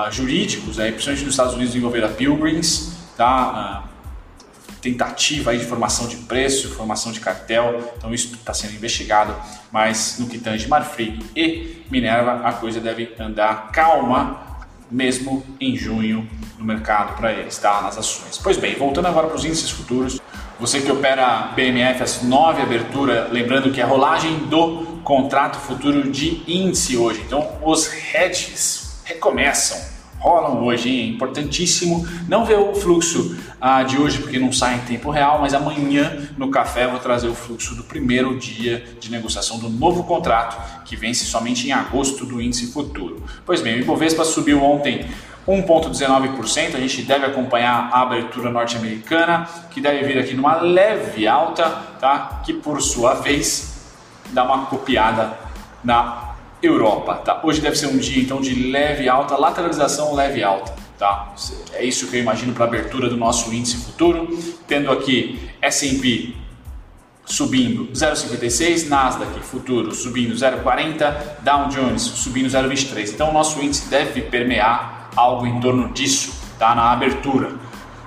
jurídicos, 0.09 0.79
aí, 0.79 0.89
principalmente 0.89 1.25
nos 1.25 1.33
Estados 1.33 1.53
Unidos 1.53 1.75
envolver 1.75 2.01
a 2.05 2.07
Pilgrims, 2.07 2.93
tá? 3.17 3.90
Tentativa 4.81 5.55
de 5.55 5.63
formação 5.63 6.07
de 6.07 6.17
preço, 6.17 6.69
formação 6.69 7.11
de 7.11 7.19
cartel, 7.19 7.93
então 7.95 8.13
isso 8.13 8.33
está 8.33 8.53
sendo 8.53 8.73
investigado, 8.73 9.35
mas 9.71 10.17
no 10.19 10.27
que 10.27 10.39
tange 10.39 10.67
Marfrig 10.67 11.23
e 11.35 11.83
Minerva, 11.89 12.41
a 12.43 12.53
coisa 12.53 12.79
deve 12.79 13.13
andar 13.19 13.71
calma, 13.71 14.41
mesmo 14.89 15.45
em 15.59 15.77
junho 15.77 16.27
no 16.57 16.65
mercado 16.65 17.15
para 17.15 17.31
eles, 17.31 17.57
tá? 17.57 17.81
nas 17.81 17.97
ações. 17.97 18.37
Pois 18.41 18.57
bem, 18.57 18.75
voltando 18.75 19.07
agora 19.07 19.27
para 19.27 19.37
os 19.37 19.45
índices 19.45 19.69
futuros, 19.69 20.19
você 20.59 20.81
que 20.81 20.91
opera 20.91 21.53
BMF 21.55 22.03
às 22.03 22.21
9 22.21 22.61
abertura, 22.61 23.29
lembrando 23.31 23.71
que 23.71 23.79
é 23.79 23.83
a 23.83 23.87
rolagem 23.87 24.37
do 24.47 24.99
contrato 25.03 25.57
futuro 25.57 26.11
de 26.11 26.43
índice 26.47 26.97
hoje, 26.97 27.21
então 27.25 27.57
os 27.63 27.89
hedges 28.13 29.01
recomeçam 29.03 30.00
rolam 30.21 30.63
hoje, 30.63 31.01
é 31.01 31.05
importantíssimo 31.07 32.07
não 32.27 32.45
ver 32.45 32.59
o 32.59 32.75
fluxo 32.75 33.35
ah, 33.59 33.81
de 33.81 33.97
hoje 33.97 34.19
porque 34.19 34.37
não 34.37 34.51
sai 34.51 34.75
em 34.75 34.79
tempo 34.81 35.09
real, 35.09 35.39
mas 35.41 35.53
amanhã 35.53 36.29
no 36.37 36.51
café 36.51 36.87
vou 36.87 36.99
trazer 36.99 37.27
o 37.27 37.33
fluxo 37.33 37.75
do 37.75 37.83
primeiro 37.83 38.37
dia 38.37 38.85
de 38.99 39.09
negociação 39.09 39.57
do 39.57 39.67
novo 39.67 40.03
contrato 40.03 40.83
que 40.85 40.95
vence 40.95 41.25
somente 41.25 41.67
em 41.67 41.71
agosto 41.71 42.25
do 42.25 42.39
índice 42.39 42.71
futuro. 42.71 43.23
Pois 43.45 43.61
bem, 43.61 43.75
o 43.75 43.79
Ibovespa 43.79 44.23
subiu 44.23 44.63
ontem 44.63 45.05
1,19%. 45.47 46.75
A 46.75 46.79
gente 46.79 47.01
deve 47.01 47.25
acompanhar 47.25 47.89
a 47.91 48.01
abertura 48.01 48.51
norte-americana, 48.51 49.47
que 49.71 49.81
deve 49.81 50.05
vir 50.05 50.19
aqui 50.19 50.35
numa 50.35 50.55
leve 50.55 51.27
alta, 51.27 51.67
tá? 51.99 52.41
Que 52.45 52.53
por 52.53 52.81
sua 52.81 53.15
vez 53.15 53.89
dá 54.31 54.43
uma 54.43 54.65
copiada 54.65 55.37
na 55.83 56.30
Europa, 56.61 57.15
tá? 57.15 57.41
Hoje 57.43 57.59
deve 57.59 57.75
ser 57.75 57.87
um 57.87 57.97
dia 57.97 58.21
então 58.21 58.39
de 58.39 58.69
leve 58.71 59.09
alta, 59.09 59.35
lateralização 59.35 60.13
leve 60.13 60.43
alta, 60.43 60.73
tá? 60.97 61.33
É 61.73 61.83
isso 61.83 62.07
que 62.07 62.17
eu 62.17 62.21
imagino 62.21 62.53
para 62.53 62.65
a 62.65 62.67
abertura 62.67 63.09
do 63.09 63.17
nosso 63.17 63.53
índice 63.53 63.77
futuro, 63.77 64.27
tendo 64.67 64.91
aqui 64.91 65.49
S&P 65.61 66.35
subindo 67.25 67.87
0,56, 67.93 68.87
Nasdaq 68.89 69.39
futuro 69.39 69.93
subindo 69.93 70.35
0,40, 70.35 71.41
Dow 71.41 71.67
Jones 71.69 72.01
subindo 72.01 72.47
0,23. 72.47 73.13
Então 73.13 73.29
o 73.29 73.33
nosso 73.33 73.61
índice 73.61 73.89
deve 73.89 74.21
permear 74.21 75.09
algo 75.15 75.47
em 75.47 75.59
torno 75.59 75.91
disso, 75.93 76.33
tá? 76.59 76.75
Na 76.75 76.91
abertura. 76.91 77.53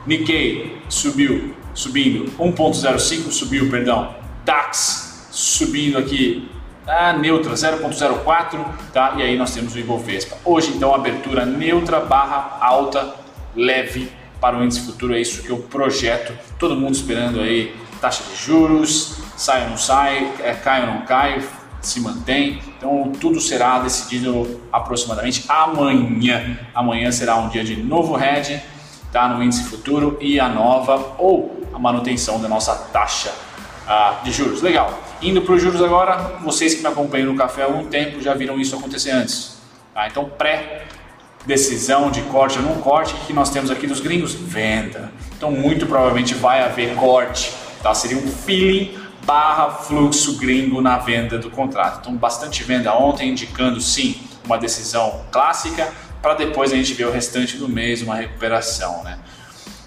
Nikkei 0.07 0.79
subiu, 0.89 1.55
subindo 1.73 2.31
1,05, 2.39 3.31
subiu, 3.31 3.71
perdão. 3.71 4.15
DAX 4.45 5.29
subindo 5.31 5.99
aqui 5.99 6.49
a 6.87 7.13
neutra 7.13 7.55
0.04, 7.55 8.65
tá? 8.93 9.15
E 9.17 9.23
aí 9.23 9.37
nós 9.37 9.53
temos 9.53 9.75
o 9.75 9.79
Ibovespa. 9.79 10.37
Hoje 10.45 10.73
então 10.75 10.95
abertura 10.95 11.47
neutra 11.47 12.01
barra 12.01 12.59
alta 12.61 13.15
leve 13.55 14.11
para 14.41 14.59
o 14.59 14.65
índice 14.65 14.81
futuro, 14.81 15.15
é 15.15 15.21
isso 15.21 15.43
que 15.43 15.51
eu 15.51 15.59
projeto. 15.59 16.33
Todo 16.59 16.77
mundo 16.77 16.95
esperando 16.95 17.41
aí 17.41 17.75
taxa 18.01 18.23
de 18.25 18.37
juros, 18.37 19.19
sai 19.37 19.65
ou 19.65 19.71
não 19.71 19.77
sai, 19.79 20.31
é, 20.43 20.53
cai 20.53 20.83
ou 20.83 20.95
não 20.95 21.01
cai, 21.03 21.43
se 21.81 22.01
mantém. 22.01 22.61
Então 22.77 23.13
tudo 23.19 23.41
será 23.41 23.79
decidido 23.79 24.61
aproximadamente 24.71 25.45
amanhã. 25.49 26.59
Amanhã 26.75 27.11
será 27.11 27.37
um 27.37 27.49
dia 27.49 27.65
de 27.65 27.77
novo 27.77 28.15
head, 28.17 28.63
tá? 29.11 29.29
No 29.29 29.43
índice 29.43 29.65
futuro 29.65 30.19
e 30.21 30.39
a 30.39 30.49
nova 30.49 31.15
ou 31.17 31.67
a 31.73 31.79
manutenção 31.79 32.39
da 32.41 32.49
nossa 32.49 32.75
taxa 32.75 33.33
ah, 33.87 34.21
de 34.25 34.33
juros. 34.33 34.63
Legal. 34.63 34.99
Indo 35.21 35.43
para 35.43 35.55
os 35.55 35.63
juros 35.63 35.83
agora, 35.83 36.39
vocês 36.43 36.75
que 36.75 36.81
me 36.81 36.89
acompanham 36.89 37.33
no 37.33 37.37
café 37.37 37.63
há 37.63 37.67
algum 37.67 37.87
tempo 37.87 38.21
já 38.21 38.35
viram 38.35 38.59
isso 38.59 38.77
acontecer 38.77 39.11
antes. 39.11 39.57
Tá? 39.93 40.07
Então, 40.09 40.29
pré-decisão 40.29 42.11
de 42.11 42.23
corte 42.23 42.59
ou 42.59 42.65
não 42.65 42.81
corte, 42.81 43.15
que 43.27 43.33
nós 43.33 43.51
temos 43.51 43.71
aqui 43.71 43.87
dos 43.87 44.01
gringos? 44.01 44.35
Venda. 44.35 45.13
Então, 45.37 45.51
muito 45.51 45.87
provavelmente 45.87 46.35
vai 46.35 46.63
haver 46.63 46.95
corte. 46.97 47.53
Tá? 47.83 47.95
Seria 47.95 48.19
um 48.19 48.27
feeling 48.27 48.99
barra 49.25 49.71
fluxo 49.71 50.37
gringo 50.39 50.81
na 50.81 50.99
venda 50.99 51.39
do 51.39 51.51
contrato. 51.51 52.01
Então, 52.01 52.15
bastante 52.15 52.63
venda 52.63 52.95
ontem, 52.95 53.31
indicando 53.31 53.81
sim 53.81 54.21
uma 54.45 54.59
decisão 54.59 55.23
clássica, 55.31 55.91
para 56.21 56.35
depois 56.35 56.73
a 56.73 56.77
gente 56.77 56.93
ver 56.95 57.07
o 57.07 57.11
restante 57.11 57.57
do 57.57 57.69
mês, 57.69 58.03
uma 58.03 58.17
recuperação. 58.17 59.03
Né? 59.03 59.19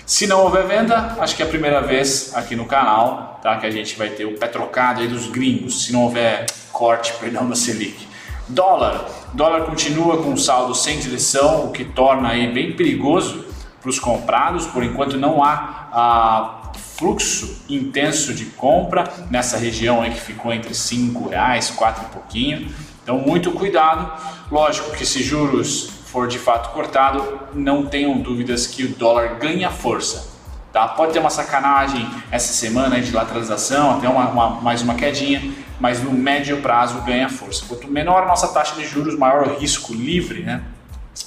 Se 0.08 0.26
não 0.26 0.44
houver 0.44 0.66
venda, 0.66 1.18
acho 1.20 1.36
que 1.36 1.44
é 1.44 1.46
a 1.46 1.50
primeira 1.50 1.82
vez 1.82 2.32
aqui 2.34 2.56
no 2.56 2.64
canal 2.64 3.42
tá, 3.44 3.58
que 3.58 3.66
a 3.66 3.70
gente 3.70 3.98
vai 3.98 4.10
ter 4.10 4.24
o 4.24 4.38
pé 4.38 4.48
trocado 4.48 5.02
aí 5.02 5.08
dos 5.10 5.28
gringos, 5.28 5.84
se 5.84 5.92
não 5.92 6.04
houver 6.04 6.46
corte, 6.72 7.12
perdão, 7.20 7.46
da 7.50 7.56
Selic. 7.56 8.08
Dólar. 8.48 9.04
Dólar 9.34 9.66
continua 9.66 10.24
com 10.24 10.38
saldo 10.38 10.74
sem 10.74 10.98
direção, 10.98 11.66
o 11.66 11.72
que 11.74 11.84
torna 11.84 12.30
aí 12.30 12.50
bem 12.54 12.72
perigoso 12.72 13.44
para 13.82 13.90
os 13.90 14.00
comprados. 14.00 14.66
Por 14.66 14.82
enquanto 14.82 15.18
não 15.18 15.44
há 15.44 15.90
ah, 15.92 16.72
fluxo 16.98 17.66
intenso 17.68 18.34
de 18.34 18.46
compra 18.46 19.12
nessa 19.30 19.58
região 19.58 20.02
aí 20.02 20.12
que 20.12 20.22
ficou 20.22 20.54
entre 20.54 20.74
5 20.74 21.28
reais, 21.28 21.70
4 21.72 22.06
e 22.06 22.14
pouquinho. 22.14 22.74
Então 23.04 23.18
muito 23.18 23.52
cuidado. 23.52 24.10
Lógico 24.50 24.92
que 24.92 25.06
se 25.06 25.22
juros 25.22 25.97
for 26.12 26.28
de 26.28 26.40
fato 26.40 26.74
cortado, 26.74 27.40
não 27.54 27.86
tenham 27.86 28.18
dúvidas 28.20 28.66
que 28.66 28.84
o 28.84 28.90
dólar 28.90 29.36
ganha 29.36 29.70
força. 29.70 30.36
Tá? 30.72 30.88
Pode 30.88 31.14
ter 31.14 31.20
uma 31.20 31.30
sacanagem 31.30 32.08
essa 32.32 32.54
semana 32.54 33.02
de 33.02 33.12
lateralização, 33.12 33.98
até 33.98 34.08
uma, 34.08 34.30
uma, 34.30 34.50
mais 34.62 34.82
uma 34.82 34.96
quedinha, 34.96 35.42
mas 35.80 36.02
no 36.02 36.12
médio 36.12 36.62
prazo 36.62 37.02
ganha 37.02 37.30
força. 37.30 37.66
Quanto 37.68 37.88
menor 37.88 38.24
a 38.24 38.26
nossa 38.26 38.48
taxa 38.50 38.76
de 38.76 38.86
juros, 38.86 39.18
maior 39.18 39.48
o 39.48 39.58
risco 39.58 39.94
livre, 39.94 40.44
né? 40.44 40.62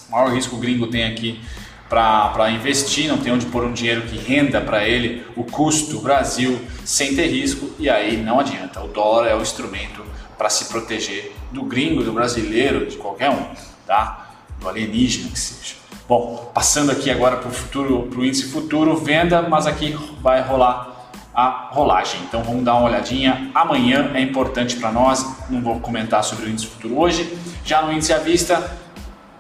maior 0.08 0.32
risco 0.32 0.56
o 0.56 0.58
gringo 0.58 0.87
tem 0.87 1.04
aqui 1.04 1.40
para 1.88 2.50
investir, 2.50 3.08
não 3.08 3.18
tem 3.18 3.32
onde 3.32 3.46
pôr 3.46 3.64
um 3.64 3.72
dinheiro 3.72 4.02
que 4.02 4.16
renda 4.16 4.60
para 4.60 4.87
ele 4.87 5.26
o 5.34 5.42
custo 5.42 6.00
Brasil 6.00 6.60
sem 6.84 7.16
ter 7.16 7.26
risco, 7.26 7.68
e 7.78 7.90
aí 7.90 8.16
não 8.16 8.38
adianta. 8.38 8.80
O 8.80 8.88
dólar 8.88 9.26
é 9.26 9.34
o 9.34 9.42
instrumento 9.42 10.04
para 10.38 10.49
se 10.49 10.66
proteger 10.66 11.32
do 11.50 11.64
gringo, 11.64 12.04
do 12.04 12.12
brasileiro, 12.12 12.87
de 12.87 12.96
qualquer 12.96 13.30
um. 13.30 13.44
Tá? 13.87 14.29
Do 14.61 14.69
alienígena 14.69 15.31
que 15.31 15.38
seja. 15.38 15.75
Bom, 16.09 16.50
passando 16.52 16.90
aqui 16.90 17.11
agora 17.11 17.37
para 17.37 17.49
o 17.49 17.52
futuro, 17.52 18.09
para 18.11 18.21
o 18.21 18.25
índice 18.25 18.50
futuro, 18.50 18.97
venda, 18.97 19.43
mas 19.43 19.67
aqui 19.67 19.97
vai 20.21 20.43
rolar 20.43 20.90
a 21.35 21.69
rolagem. 21.71 22.21
Então 22.29 22.43
vamos 22.43 22.64
dar 22.64 22.75
uma 22.75 22.88
olhadinha. 22.88 23.50
Amanhã 23.55 24.11
é 24.14 24.21
importante 24.21 24.76
para 24.76 24.90
nós. 24.90 25.25
Não 25.49 25.61
vou 25.61 25.79
comentar 25.81 26.23
sobre 26.25 26.47
o 26.47 26.49
índice 26.49 26.67
futuro 26.67 26.99
hoje. 26.99 27.38
Já 27.64 27.83
no 27.83 27.93
índice 27.93 28.12
à 28.12 28.19
vista, 28.19 28.76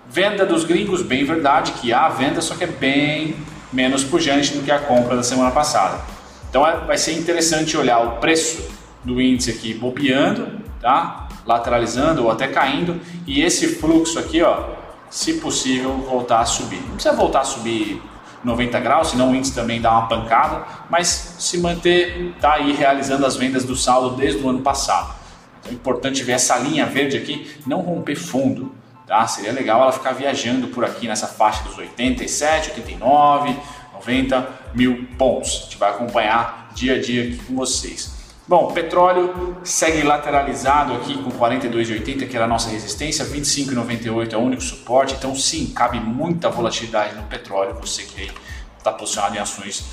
venda 0.08 0.46
dos 0.46 0.64
gringos, 0.64 1.02
bem 1.02 1.24
verdade 1.24 1.72
que 1.72 1.92
há 1.92 2.08
venda, 2.08 2.40
só 2.40 2.54
que 2.54 2.64
é 2.64 2.68
bem 2.68 3.36
menos 3.72 4.04
pujante 4.04 4.54
do 4.54 4.62
que 4.62 4.70
a 4.70 4.78
compra 4.78 5.16
da 5.16 5.22
semana 5.22 5.50
passada. 5.50 6.00
Então 6.48 6.66
é, 6.66 6.76
vai 6.78 6.98
ser 6.98 7.12
interessante 7.12 7.76
olhar 7.76 7.98
o 7.98 8.10
preço 8.18 8.68
do 9.04 9.20
índice 9.20 9.50
aqui 9.50 9.74
bobeando, 9.74 10.60
tá? 10.80 11.28
Lateralizando 11.46 12.24
ou 12.24 12.30
até 12.30 12.48
caindo 12.48 13.00
e 13.26 13.40
esse 13.42 13.68
fluxo 13.76 14.18
aqui, 14.18 14.42
ó, 14.42 14.64
se 15.10 15.34
possível, 15.34 15.98
voltar 15.98 16.40
a 16.40 16.46
subir. 16.46 16.80
Não 16.82 16.94
precisa 16.94 17.14
voltar 17.14 17.40
a 17.40 17.44
subir 17.44 18.00
90 18.42 18.80
graus, 18.80 19.08
senão 19.08 19.32
o 19.32 19.34
índice 19.34 19.54
também 19.54 19.80
dá 19.80 19.90
uma 19.90 20.08
pancada, 20.08 20.64
mas 20.88 21.34
se 21.38 21.58
manter, 21.58 22.34
tá 22.40 22.54
aí 22.54 22.72
realizando 22.72 23.26
as 23.26 23.36
vendas 23.36 23.64
do 23.64 23.76
saldo 23.76 24.16
desde 24.16 24.42
o 24.42 24.48
ano 24.48 24.60
passado. 24.60 25.14
Então 25.60 25.72
é 25.72 25.74
importante 25.74 26.22
ver 26.22 26.32
essa 26.32 26.56
linha 26.56 26.86
verde 26.86 27.16
aqui 27.16 27.50
não 27.66 27.80
romper 27.80 28.16
fundo, 28.16 28.72
tá? 29.06 29.26
Seria 29.26 29.52
legal 29.52 29.82
ela 29.82 29.92
ficar 29.92 30.12
viajando 30.12 30.68
por 30.68 30.84
aqui 30.84 31.06
nessa 31.06 31.26
faixa 31.26 31.62
dos 31.64 31.76
87, 31.76 32.70
89, 32.70 33.56
90 33.94 34.48
mil 34.74 35.06
pontos. 35.18 35.50
A 35.50 35.64
gente 35.64 35.76
vai 35.76 35.90
acompanhar 35.90 36.70
dia 36.74 36.94
a 36.94 37.00
dia 37.00 37.24
aqui 37.24 37.36
com 37.44 37.54
vocês. 37.56 38.19
Bom, 38.50 38.72
petróleo 38.72 39.58
segue 39.62 40.02
lateralizado 40.02 40.92
aqui 40.94 41.16
com 41.22 41.30
42,80, 41.30 42.26
que 42.28 42.34
era 42.34 42.46
a 42.46 42.48
nossa 42.48 42.68
resistência, 42.68 43.24
25,98 43.24 44.32
é 44.32 44.36
o 44.36 44.40
único 44.40 44.60
suporte. 44.60 45.14
Então, 45.14 45.36
sim, 45.36 45.72
cabe 45.72 46.00
muita 46.00 46.50
volatilidade 46.50 47.14
no 47.14 47.22
petróleo. 47.28 47.76
Você 47.80 48.02
que 48.02 48.28
está 48.76 48.90
posicionado 48.90 49.36
em 49.36 49.38
ações 49.38 49.84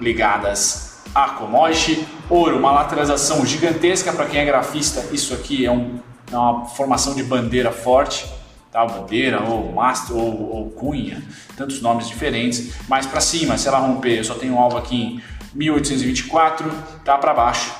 ligadas 0.00 1.02
a 1.12 1.30
commodity. 1.30 2.06
Ouro, 2.30 2.56
uma 2.56 2.70
lateralização 2.70 3.44
gigantesca 3.44 4.12
para 4.12 4.26
quem 4.26 4.38
é 4.38 4.44
grafista. 4.44 5.04
Isso 5.10 5.34
aqui 5.34 5.66
é, 5.66 5.72
um, 5.72 5.98
é 6.30 6.36
uma 6.36 6.66
formação 6.66 7.16
de 7.16 7.24
bandeira 7.24 7.72
forte. 7.72 8.24
Tá, 8.70 8.86
bandeira 8.86 9.42
ou 9.42 9.72
master 9.72 10.16
ou, 10.16 10.50
ou 10.50 10.70
cunha, 10.70 11.20
tantos 11.56 11.82
nomes 11.82 12.08
diferentes, 12.08 12.72
mas 12.88 13.04
para 13.04 13.20
cima, 13.20 13.58
se 13.58 13.68
ela 13.68 13.78
romper, 13.78 14.16
eu 14.16 14.24
só 14.24 14.32
tenho 14.32 14.54
um 14.54 14.58
alvo 14.58 14.78
aqui 14.78 14.96
em 14.96 15.22
1824, 15.54 16.70
tá 17.04 17.18
para 17.18 17.34
baixo. 17.34 17.74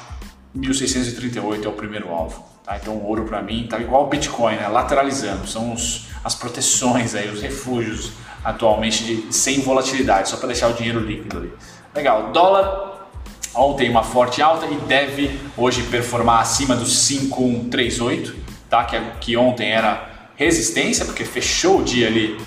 1.638 0.57 1.64
é 1.64 1.69
o 1.69 1.73
primeiro 1.73 2.11
alvo. 2.11 2.45
Tá? 2.64 2.76
Então 2.76 2.95
o 2.95 3.07
ouro 3.07 3.25
para 3.25 3.43
mim 3.43 3.67
tá 3.69 3.79
igual 3.81 4.05
o 4.05 4.07
Bitcoin, 4.09 4.57
né? 4.57 4.69
lateralizando, 4.69 5.47
são 5.47 5.73
os, 5.73 6.07
as 6.23 6.35
proteções 6.35 7.14
aí, 7.14 7.29
os 7.29 7.41
refúgios 7.41 8.12
atualmente 8.45 9.05
de, 9.05 9.33
sem 9.35 9.61
volatilidade, 9.61 10.29
só 10.29 10.37
para 10.37 10.49
deixar 10.49 10.69
o 10.69 10.75
dinheiro 10.75 11.00
líquido 11.00 11.38
ali. 11.38 11.52
Legal, 11.95 12.33
dólar 12.33 13.09
ontem 13.55 13.91
uma 13.91 14.02
forte 14.02 14.41
alta 14.41 14.67
e 14.67 14.76
deve 14.76 15.38
hoje 15.57 15.83
performar 15.85 16.41
acima 16.41 16.75
dos 16.75 17.07
5,138, 17.09 18.35
tá? 18.69 18.85
que, 18.85 19.00
que 19.21 19.37
ontem 19.37 19.71
era 19.71 20.31
resistência, 20.37 21.05
porque 21.05 21.25
fechou 21.25 21.81
o 21.81 21.85
dia 21.85 22.07
ali 22.07 22.38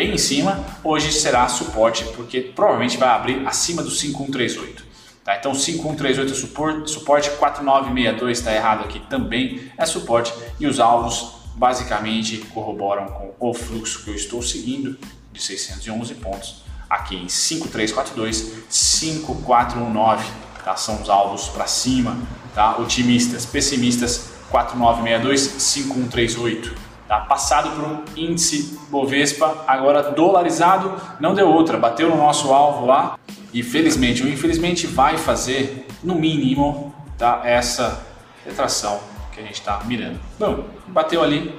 bem 0.00 0.14
em 0.14 0.18
cima, 0.18 0.64
hoje 0.82 1.12
será 1.12 1.46
suporte, 1.46 2.04
porque 2.16 2.40
provavelmente 2.40 2.96
vai 2.96 3.10
abrir 3.10 3.46
acima 3.46 3.82
do 3.82 3.90
5138. 3.90 4.82
Tá? 5.22 5.36
Então 5.36 5.52
5138 5.52 6.32
é 6.32 6.34
suporte, 6.34 6.90
suporte 6.90 7.30
4962 7.32 8.38
está 8.38 8.54
errado 8.54 8.84
aqui 8.84 8.98
também 9.10 9.70
é 9.76 9.84
suporte 9.84 10.32
e 10.58 10.66
os 10.66 10.80
alvos 10.80 11.34
basicamente 11.54 12.38
corroboram 12.54 13.08
com 13.38 13.50
o 13.50 13.52
fluxo 13.52 14.02
que 14.02 14.08
eu 14.08 14.14
estou 14.14 14.40
seguindo 14.40 14.98
de 15.30 15.42
611 15.42 16.14
pontos 16.14 16.62
aqui 16.88 17.16
em 17.16 17.28
5342, 17.28 18.64
5419, 18.70 20.24
tá? 20.64 20.76
São 20.76 21.02
os 21.02 21.10
alvos 21.10 21.48
para 21.48 21.66
cima, 21.66 22.16
tá? 22.54 22.78
Otimistas, 22.78 23.44
pessimistas 23.44 24.30
4962, 24.50 25.40
5138 25.62 26.89
tá? 27.10 27.18
passado 27.22 27.70
por 27.70 27.84
um 27.84 28.04
índice 28.16 28.78
Bovespa, 28.88 29.64
agora 29.66 30.12
dolarizado, 30.12 30.94
não 31.18 31.34
deu 31.34 31.48
outra, 31.48 31.76
bateu 31.76 32.08
no 32.08 32.16
nosso 32.16 32.52
alvo 32.52 32.86
lá 32.86 33.18
e 33.52 33.64
felizmente 33.64 34.22
ou 34.22 34.28
infelizmente 34.28 34.86
vai 34.86 35.18
fazer, 35.18 35.88
no 36.04 36.14
mínimo, 36.14 36.94
tá? 37.18 37.40
essa 37.44 38.06
retração 38.46 39.00
que 39.32 39.40
a 39.40 39.42
gente 39.42 39.54
está 39.54 39.82
mirando. 39.84 40.20
Bom, 40.38 40.66
bateu 40.86 41.20
ali, 41.20 41.52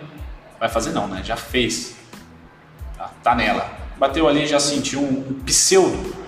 vai 0.57 0.69
fazer 0.69 0.91
não, 0.91 1.05
né? 1.05 1.21
já 1.21 1.35
fez, 1.35 1.97
tá, 2.97 3.11
tá 3.21 3.35
nela. 3.35 3.69
Bateu 3.97 4.29
ali, 4.29 4.47
já 4.47 4.59
sentiu 4.59 5.01
um, 5.01 5.41
pseudo 5.45 6.21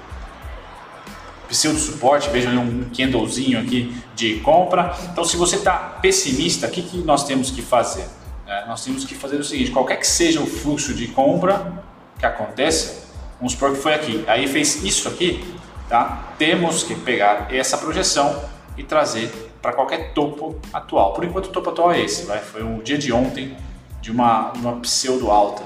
pseudo 1.48 1.77
suporte, 1.77 2.30
veja 2.30 2.50
um 2.50 2.89
candlezinho 2.89 3.60
aqui 3.60 3.96
de 4.15 4.39
compra. 4.39 4.94
Então, 5.12 5.24
se 5.24 5.38
você 5.38 5.56
está 5.56 5.77
pessimista, 5.77 6.65
o 6.65 6.72
que, 6.72 6.82
que 6.82 6.98
nós 6.98 7.25
temos 7.25 7.51
que 7.51 7.62
fazer? 7.62 8.08
É, 8.53 8.65
nós 8.67 8.83
temos 8.83 9.03
que 9.03 9.15
fazer 9.15 9.38
o 9.38 9.43
seguinte: 9.43 9.72
qualquer 9.72 9.98
que 9.98 10.05
seja 10.05 10.39
o 10.39 10.45
fluxo 10.45 10.93
de 10.93 11.07
compra 11.07 11.83
que 12.19 12.25
aconteça, 12.25 13.07
vamos 13.39 13.53
supor 13.53 13.72
que 13.72 13.79
foi 13.79 13.93
aqui, 13.95 14.24
aí 14.27 14.48
fez 14.48 14.83
isso 14.83 15.07
aqui, 15.07 15.43
tá? 15.89 16.33
Temos 16.38 16.83
que 16.83 16.93
pegar 16.93 17.48
essa 17.51 17.77
projeção 17.77 18.43
e 18.77 18.83
trazer 18.83 19.31
para 19.60 19.74
qualquer 19.74 20.13
topo 20.13 20.60
atual. 20.72 21.13
Por 21.13 21.24
enquanto, 21.24 21.48
o 21.48 21.50
topo 21.50 21.72
atual 21.72 21.93
é 21.93 22.01
esse, 22.01 22.25
vai? 22.25 22.39
foi 22.39 22.62
o 22.62 22.83
dia 22.83 22.98
de 22.98 23.12
ontem 23.12 23.57
de 24.01 24.12
uma, 24.12 24.51
uma 24.51 24.74
pseudo 24.81 25.31
alta, 25.31 25.63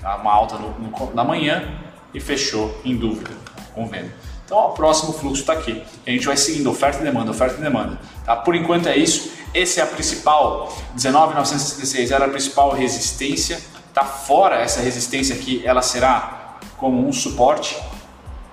tá? 0.00 0.16
uma 0.16 0.32
alta 0.32 0.56
no, 0.56 0.70
no, 0.80 1.14
na 1.14 1.22
manhã 1.22 1.70
e 2.12 2.18
fechou 2.18 2.80
em 2.84 2.96
dúvida 2.96 3.30
com 3.74 3.86
venda. 3.86 4.12
Então, 4.44 4.56
ó, 4.58 4.70
o 4.70 4.72
próximo 4.72 5.12
fluxo 5.12 5.42
está 5.42 5.52
aqui. 5.52 5.82
A 6.06 6.10
gente 6.10 6.26
vai 6.26 6.36
seguindo 6.36 6.68
oferta 6.68 7.00
e 7.00 7.04
demanda, 7.04 7.30
oferta 7.30 7.58
e 7.58 7.62
demanda. 7.62 7.98
Tá? 8.24 8.34
Por 8.34 8.54
enquanto 8.54 8.88
é 8.88 8.96
isso. 8.96 9.30
Esse 9.54 9.78
é 9.78 9.84
a 9.84 9.86
principal, 9.86 10.76
19,966 10.94 12.10
era 12.10 12.24
a 12.24 12.28
principal 12.28 12.72
resistência. 12.72 13.60
Tá 13.94 14.04
fora 14.04 14.56
essa 14.56 14.80
resistência 14.80 15.36
aqui, 15.36 15.62
ela 15.64 15.80
será 15.80 16.58
como 16.76 17.06
um 17.06 17.12
suporte. 17.12 17.80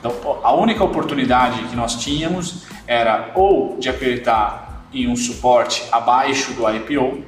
Então, 0.00 0.40
a 0.42 0.52
única 0.52 0.82
oportunidade 0.82 1.62
que 1.68 1.76
nós 1.76 1.94
tínhamos 1.94 2.64
era 2.88 3.30
ou 3.36 3.78
de 3.78 3.88
apertar 3.88 4.59
em 4.92 5.08
um 5.08 5.16
suporte 5.16 5.84
abaixo 5.92 6.52
do 6.52 6.68
IPO, 6.68 7.22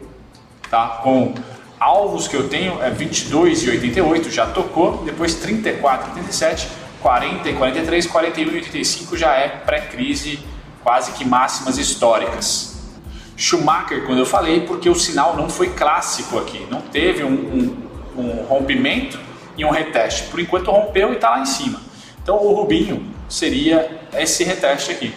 tá? 0.70 1.00
Com 1.02 1.34
alvos 1.78 2.26
que 2.28 2.34
eu 2.34 2.48
tenho 2.48 2.82
é 2.82 2.90
22 2.90 3.62
e 3.64 3.70
88 3.70 4.30
já 4.30 4.46
tocou, 4.46 5.02
depois 5.04 5.36
34 5.36 6.08
e 6.08 6.10
87, 6.10 6.68
40 7.00 7.50
e 7.50 7.54
43, 7.54 8.06
41 8.06 8.50
e 8.50 8.54
85 8.56 9.16
já 9.16 9.34
é 9.34 9.48
pré-crise, 9.48 10.38
quase 10.82 11.12
que 11.12 11.24
máximas 11.24 11.78
históricas. 11.78 12.72
Schumacher, 13.36 14.04
quando 14.06 14.18
eu 14.18 14.26
falei, 14.26 14.60
porque 14.60 14.88
o 14.88 14.94
sinal 14.94 15.36
não 15.36 15.48
foi 15.48 15.70
clássico 15.70 16.38
aqui, 16.38 16.66
não 16.70 16.80
teve 16.80 17.24
um, 17.24 17.32
um, 18.16 18.20
um 18.20 18.44
rompimento 18.44 19.18
e 19.56 19.64
um 19.64 19.70
reteste. 19.70 20.24
Por 20.28 20.38
enquanto 20.38 20.70
rompeu 20.70 21.12
e 21.12 21.14
está 21.14 21.30
lá 21.30 21.40
em 21.40 21.46
cima. 21.46 21.80
Então 22.22 22.36
o 22.36 22.52
Rubinho 22.52 23.04
seria 23.28 24.02
esse 24.14 24.44
reteste 24.44 24.92
aqui 24.92 25.12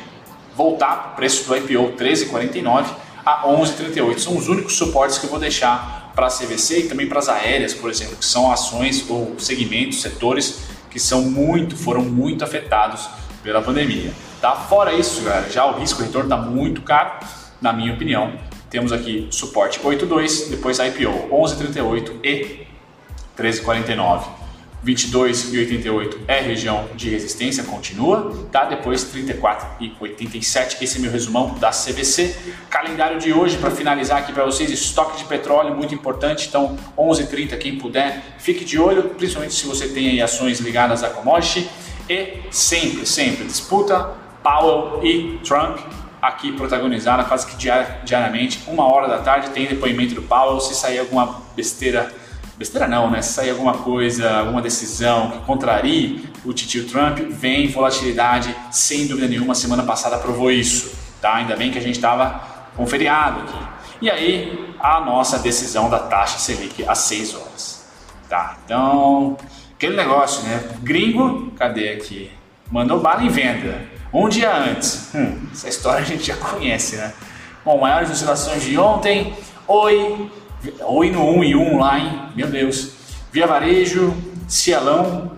voltar 0.55 0.95
para 0.95 1.11
o 1.11 1.15
preço 1.15 1.47
do 1.47 1.55
IPO 1.55 1.93
13,49 1.97 2.85
a 3.25 3.43
11,38. 3.47 4.19
São 4.19 4.37
os 4.37 4.47
únicos 4.47 4.77
suportes 4.77 5.17
que 5.17 5.25
eu 5.25 5.29
vou 5.29 5.39
deixar 5.39 6.11
para 6.15 6.27
a 6.27 6.29
CVC 6.29 6.79
e 6.79 6.87
também 6.87 7.07
para 7.07 7.19
as 7.19 7.27
aéreas, 7.27 7.73
por 7.73 7.89
exemplo, 7.89 8.15
que 8.15 8.25
são 8.25 8.51
ações 8.51 9.05
ou 9.09 9.35
segmentos, 9.37 10.01
setores 10.01 10.61
que 10.89 10.99
são 10.99 11.23
muito, 11.23 11.75
foram 11.75 12.01
muito 12.01 12.43
afetados 12.43 13.09
pela 13.43 13.61
pandemia. 13.61 14.13
Tá? 14.39 14.55
Fora 14.55 14.93
isso, 14.93 15.21
galera, 15.23 15.49
já 15.49 15.65
o 15.65 15.79
risco 15.79 16.01
retorno 16.01 16.33
está 16.33 16.37
muito 16.37 16.81
caro, 16.81 17.19
na 17.61 17.73
minha 17.73 17.93
opinião. 17.93 18.33
Temos 18.69 18.93
aqui 18.93 19.27
suporte 19.29 19.79
8,2, 19.79 20.49
depois 20.49 20.79
IPO 20.79 21.29
11,38 21.31 22.11
e 22.23 22.65
13,49. 23.37 24.44
22 24.85 25.51
e 25.51 25.57
88 25.57 26.19
é 26.27 26.39
região 26.41 26.87
de 26.95 27.09
resistência, 27.09 27.63
continua, 27.63 28.47
tá? 28.51 28.65
Depois 28.65 29.03
34 29.05 29.83
e 29.83 29.91
87, 29.99 30.77
esse 30.83 30.99
é 30.99 31.01
meu 31.01 31.11
resumão 31.11 31.55
da 31.55 31.71
CVC. 31.71 32.35
Calendário 32.69 33.19
de 33.19 33.33
hoje 33.33 33.57
para 33.57 33.71
finalizar 33.71 34.19
aqui 34.19 34.31
para 34.31 34.45
vocês, 34.45 34.69
estoque 34.69 35.17
de 35.17 35.25
petróleo 35.25 35.75
muito 35.75 35.95
importante, 35.95 36.47
então 36.47 36.77
11:30 36.95 37.57
quem 37.57 37.79
puder, 37.79 38.35
fique 38.37 38.63
de 38.63 38.77
olho, 38.77 39.09
principalmente 39.17 39.55
se 39.55 39.65
você 39.65 39.87
tem 39.87 40.21
ações 40.21 40.59
ligadas 40.59 41.03
a 41.03 41.09
commodity 41.09 41.67
e 42.07 42.41
sempre, 42.51 43.07
sempre 43.07 43.43
disputa 43.43 44.11
Powell 44.43 45.03
e 45.03 45.39
Trump 45.43 45.79
aqui 46.21 46.51
protagonizada 46.51 47.23
quase 47.23 47.47
que 47.47 47.55
diariamente, 47.57 48.61
uma 48.67 48.85
hora 48.85 49.07
da 49.07 49.17
tarde 49.17 49.49
tem 49.49 49.65
depoimento 49.65 50.13
do 50.13 50.21
Powell, 50.21 50.59
se 50.59 50.75
sair 50.75 50.99
alguma 50.99 51.41
besteira 51.55 52.13
besteira 52.57 52.87
não, 52.87 53.09
né? 53.09 53.21
Se 53.21 53.33
sair 53.33 53.49
alguma 53.51 53.73
coisa, 53.73 54.39
alguma 54.39 54.61
decisão 54.61 55.31
que 55.31 55.39
contrarie 55.39 56.29
o 56.45 56.53
titio 56.53 56.87
Trump, 56.87 57.19
vem 57.29 57.67
volatilidade, 57.67 58.55
sem 58.71 59.07
dúvida 59.07 59.27
nenhuma. 59.27 59.55
Semana 59.55 59.83
passada 59.83 60.17
provou 60.17 60.51
isso, 60.51 60.95
tá? 61.21 61.35
Ainda 61.35 61.55
bem 61.55 61.71
que 61.71 61.77
a 61.77 61.81
gente 61.81 61.95
estava 61.95 62.41
com 62.75 62.85
feriado 62.85 63.41
aqui. 63.41 63.75
E 64.01 64.09
aí, 64.09 64.73
a 64.79 64.99
nossa 65.01 65.39
decisão 65.39 65.89
da 65.89 65.99
taxa 65.99 66.37
Selic 66.37 66.85
às 66.87 66.99
6 66.99 67.35
horas, 67.35 67.85
tá? 68.29 68.57
Então, 68.65 69.37
aquele 69.73 69.95
negócio, 69.95 70.43
né? 70.43 70.63
Gringo, 70.81 71.51
cadê 71.57 71.89
aqui? 71.89 72.31
Mandou 72.71 72.99
bala 72.99 73.23
em 73.23 73.29
venda. 73.29 73.81
Um 74.13 74.29
dia 74.29 74.53
antes. 74.55 75.13
Hum, 75.13 75.47
essa 75.51 75.67
história 75.67 75.99
a 76.01 76.05
gente 76.05 76.23
já 76.23 76.35
conhece, 76.37 76.95
né? 76.95 77.13
Bom, 77.63 77.79
maiores 77.79 78.09
oscilações 78.11 78.63
de 78.63 78.77
ontem. 78.77 79.33
Oi, 79.67 80.29
Oi 80.81 81.11
no 81.11 81.23
1 81.37 81.43
e 81.43 81.55
1 81.55 81.77
lá, 81.77 81.99
hein? 81.99 82.21
Meu 82.35 82.47
Deus. 82.47 82.91
Via 83.31 83.45
Varejo, 83.45 84.15
Cielão, 84.47 85.31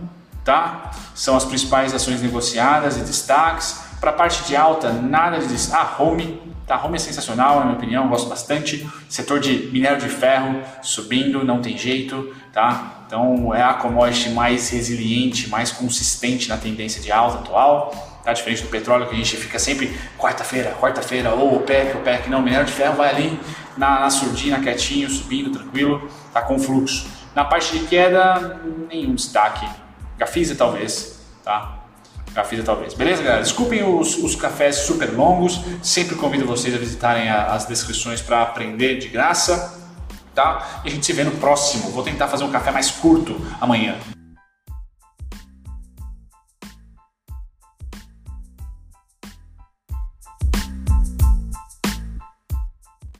tá? 0.43 0.91
São 1.15 1.35
as 1.35 1.43
principais 1.43 1.93
ações 1.93 2.21
negociadas 2.21 2.97
e 2.97 3.01
destaques. 3.01 3.81
Para 3.99 4.11
a 4.11 4.13
parte 4.13 4.43
de 4.43 4.55
alta, 4.55 4.91
nada 4.91 5.39
de 5.39 5.47
destaque. 5.47 5.93
Ah, 5.97 6.03
Home, 6.03 6.39
tá? 6.65 6.83
Home 6.83 6.95
é 6.95 6.99
sensacional, 6.99 7.59
na 7.59 7.65
minha 7.65 7.77
opinião, 7.77 8.07
gosto 8.07 8.29
bastante. 8.29 8.87
Setor 9.09 9.39
de 9.39 9.69
minério 9.71 9.99
de 9.99 10.07
ferro 10.07 10.61
subindo, 10.81 11.43
não 11.43 11.61
tem 11.61 11.77
jeito, 11.77 12.33
tá? 12.53 13.03
Então 13.07 13.53
é 13.53 13.63
a 13.63 13.73
commodity 13.73 14.29
mais 14.29 14.69
resiliente, 14.69 15.49
mais 15.49 15.71
consistente 15.71 16.47
na 16.47 16.57
tendência 16.57 17.01
de 17.01 17.11
alta 17.11 17.39
atual. 17.39 18.19
Tá 18.23 18.33
diferente 18.33 18.61
do 18.61 18.67
petróleo 18.67 19.07
que 19.07 19.15
a 19.15 19.17
gente 19.17 19.37
fica 19.37 19.57
sempre 19.57 19.97
quarta-feira, 20.17 20.75
quarta-feira, 20.79 21.33
ou 21.33 21.55
o 21.55 21.59
PEC, 21.61 21.95
o 21.97 22.01
PEC. 22.01 22.29
Não, 22.29 22.41
minério 22.41 22.65
de 22.65 22.73
ferro 22.73 22.95
vai 22.95 23.09
ali 23.09 23.39
na, 23.77 23.99
na 23.99 24.09
surdina, 24.09 24.59
quietinho, 24.59 25.09
subindo, 25.09 25.51
tranquilo, 25.51 26.09
tá 26.33 26.41
com 26.41 26.59
fluxo. 26.59 27.07
Na 27.35 27.45
parte 27.45 27.77
de 27.77 27.85
queda, 27.85 28.59
nenhum 28.89 29.13
destaque. 29.13 29.67
Gafisa 30.17 30.55
talvez, 30.55 31.19
tá? 31.43 31.77
Gafisa 32.33 32.63
talvez. 32.63 32.93
Beleza, 32.93 33.23
galera? 33.23 33.41
Desculpem 33.41 33.83
os, 33.83 34.17
os 34.17 34.35
cafés 34.35 34.75
super 34.77 35.11
longos. 35.11 35.61
Sempre 35.81 36.15
convido 36.15 36.45
vocês 36.45 36.73
a 36.73 36.77
visitarem 36.77 37.29
a, 37.29 37.53
as 37.53 37.65
descrições 37.65 38.21
para 38.21 38.41
aprender 38.41 38.97
de 38.97 39.07
graça. 39.07 39.75
Tá? 40.33 40.81
E 40.83 40.89
a 40.89 40.91
gente 40.91 41.05
se 41.05 41.13
vê 41.13 41.23
no 41.23 41.31
próximo. 41.31 41.89
Vou 41.89 42.03
tentar 42.03 42.27
fazer 42.27 42.43
um 42.43 42.51
café 42.51 42.71
mais 42.71 42.91
curto 42.91 43.39
amanhã. 43.59 43.95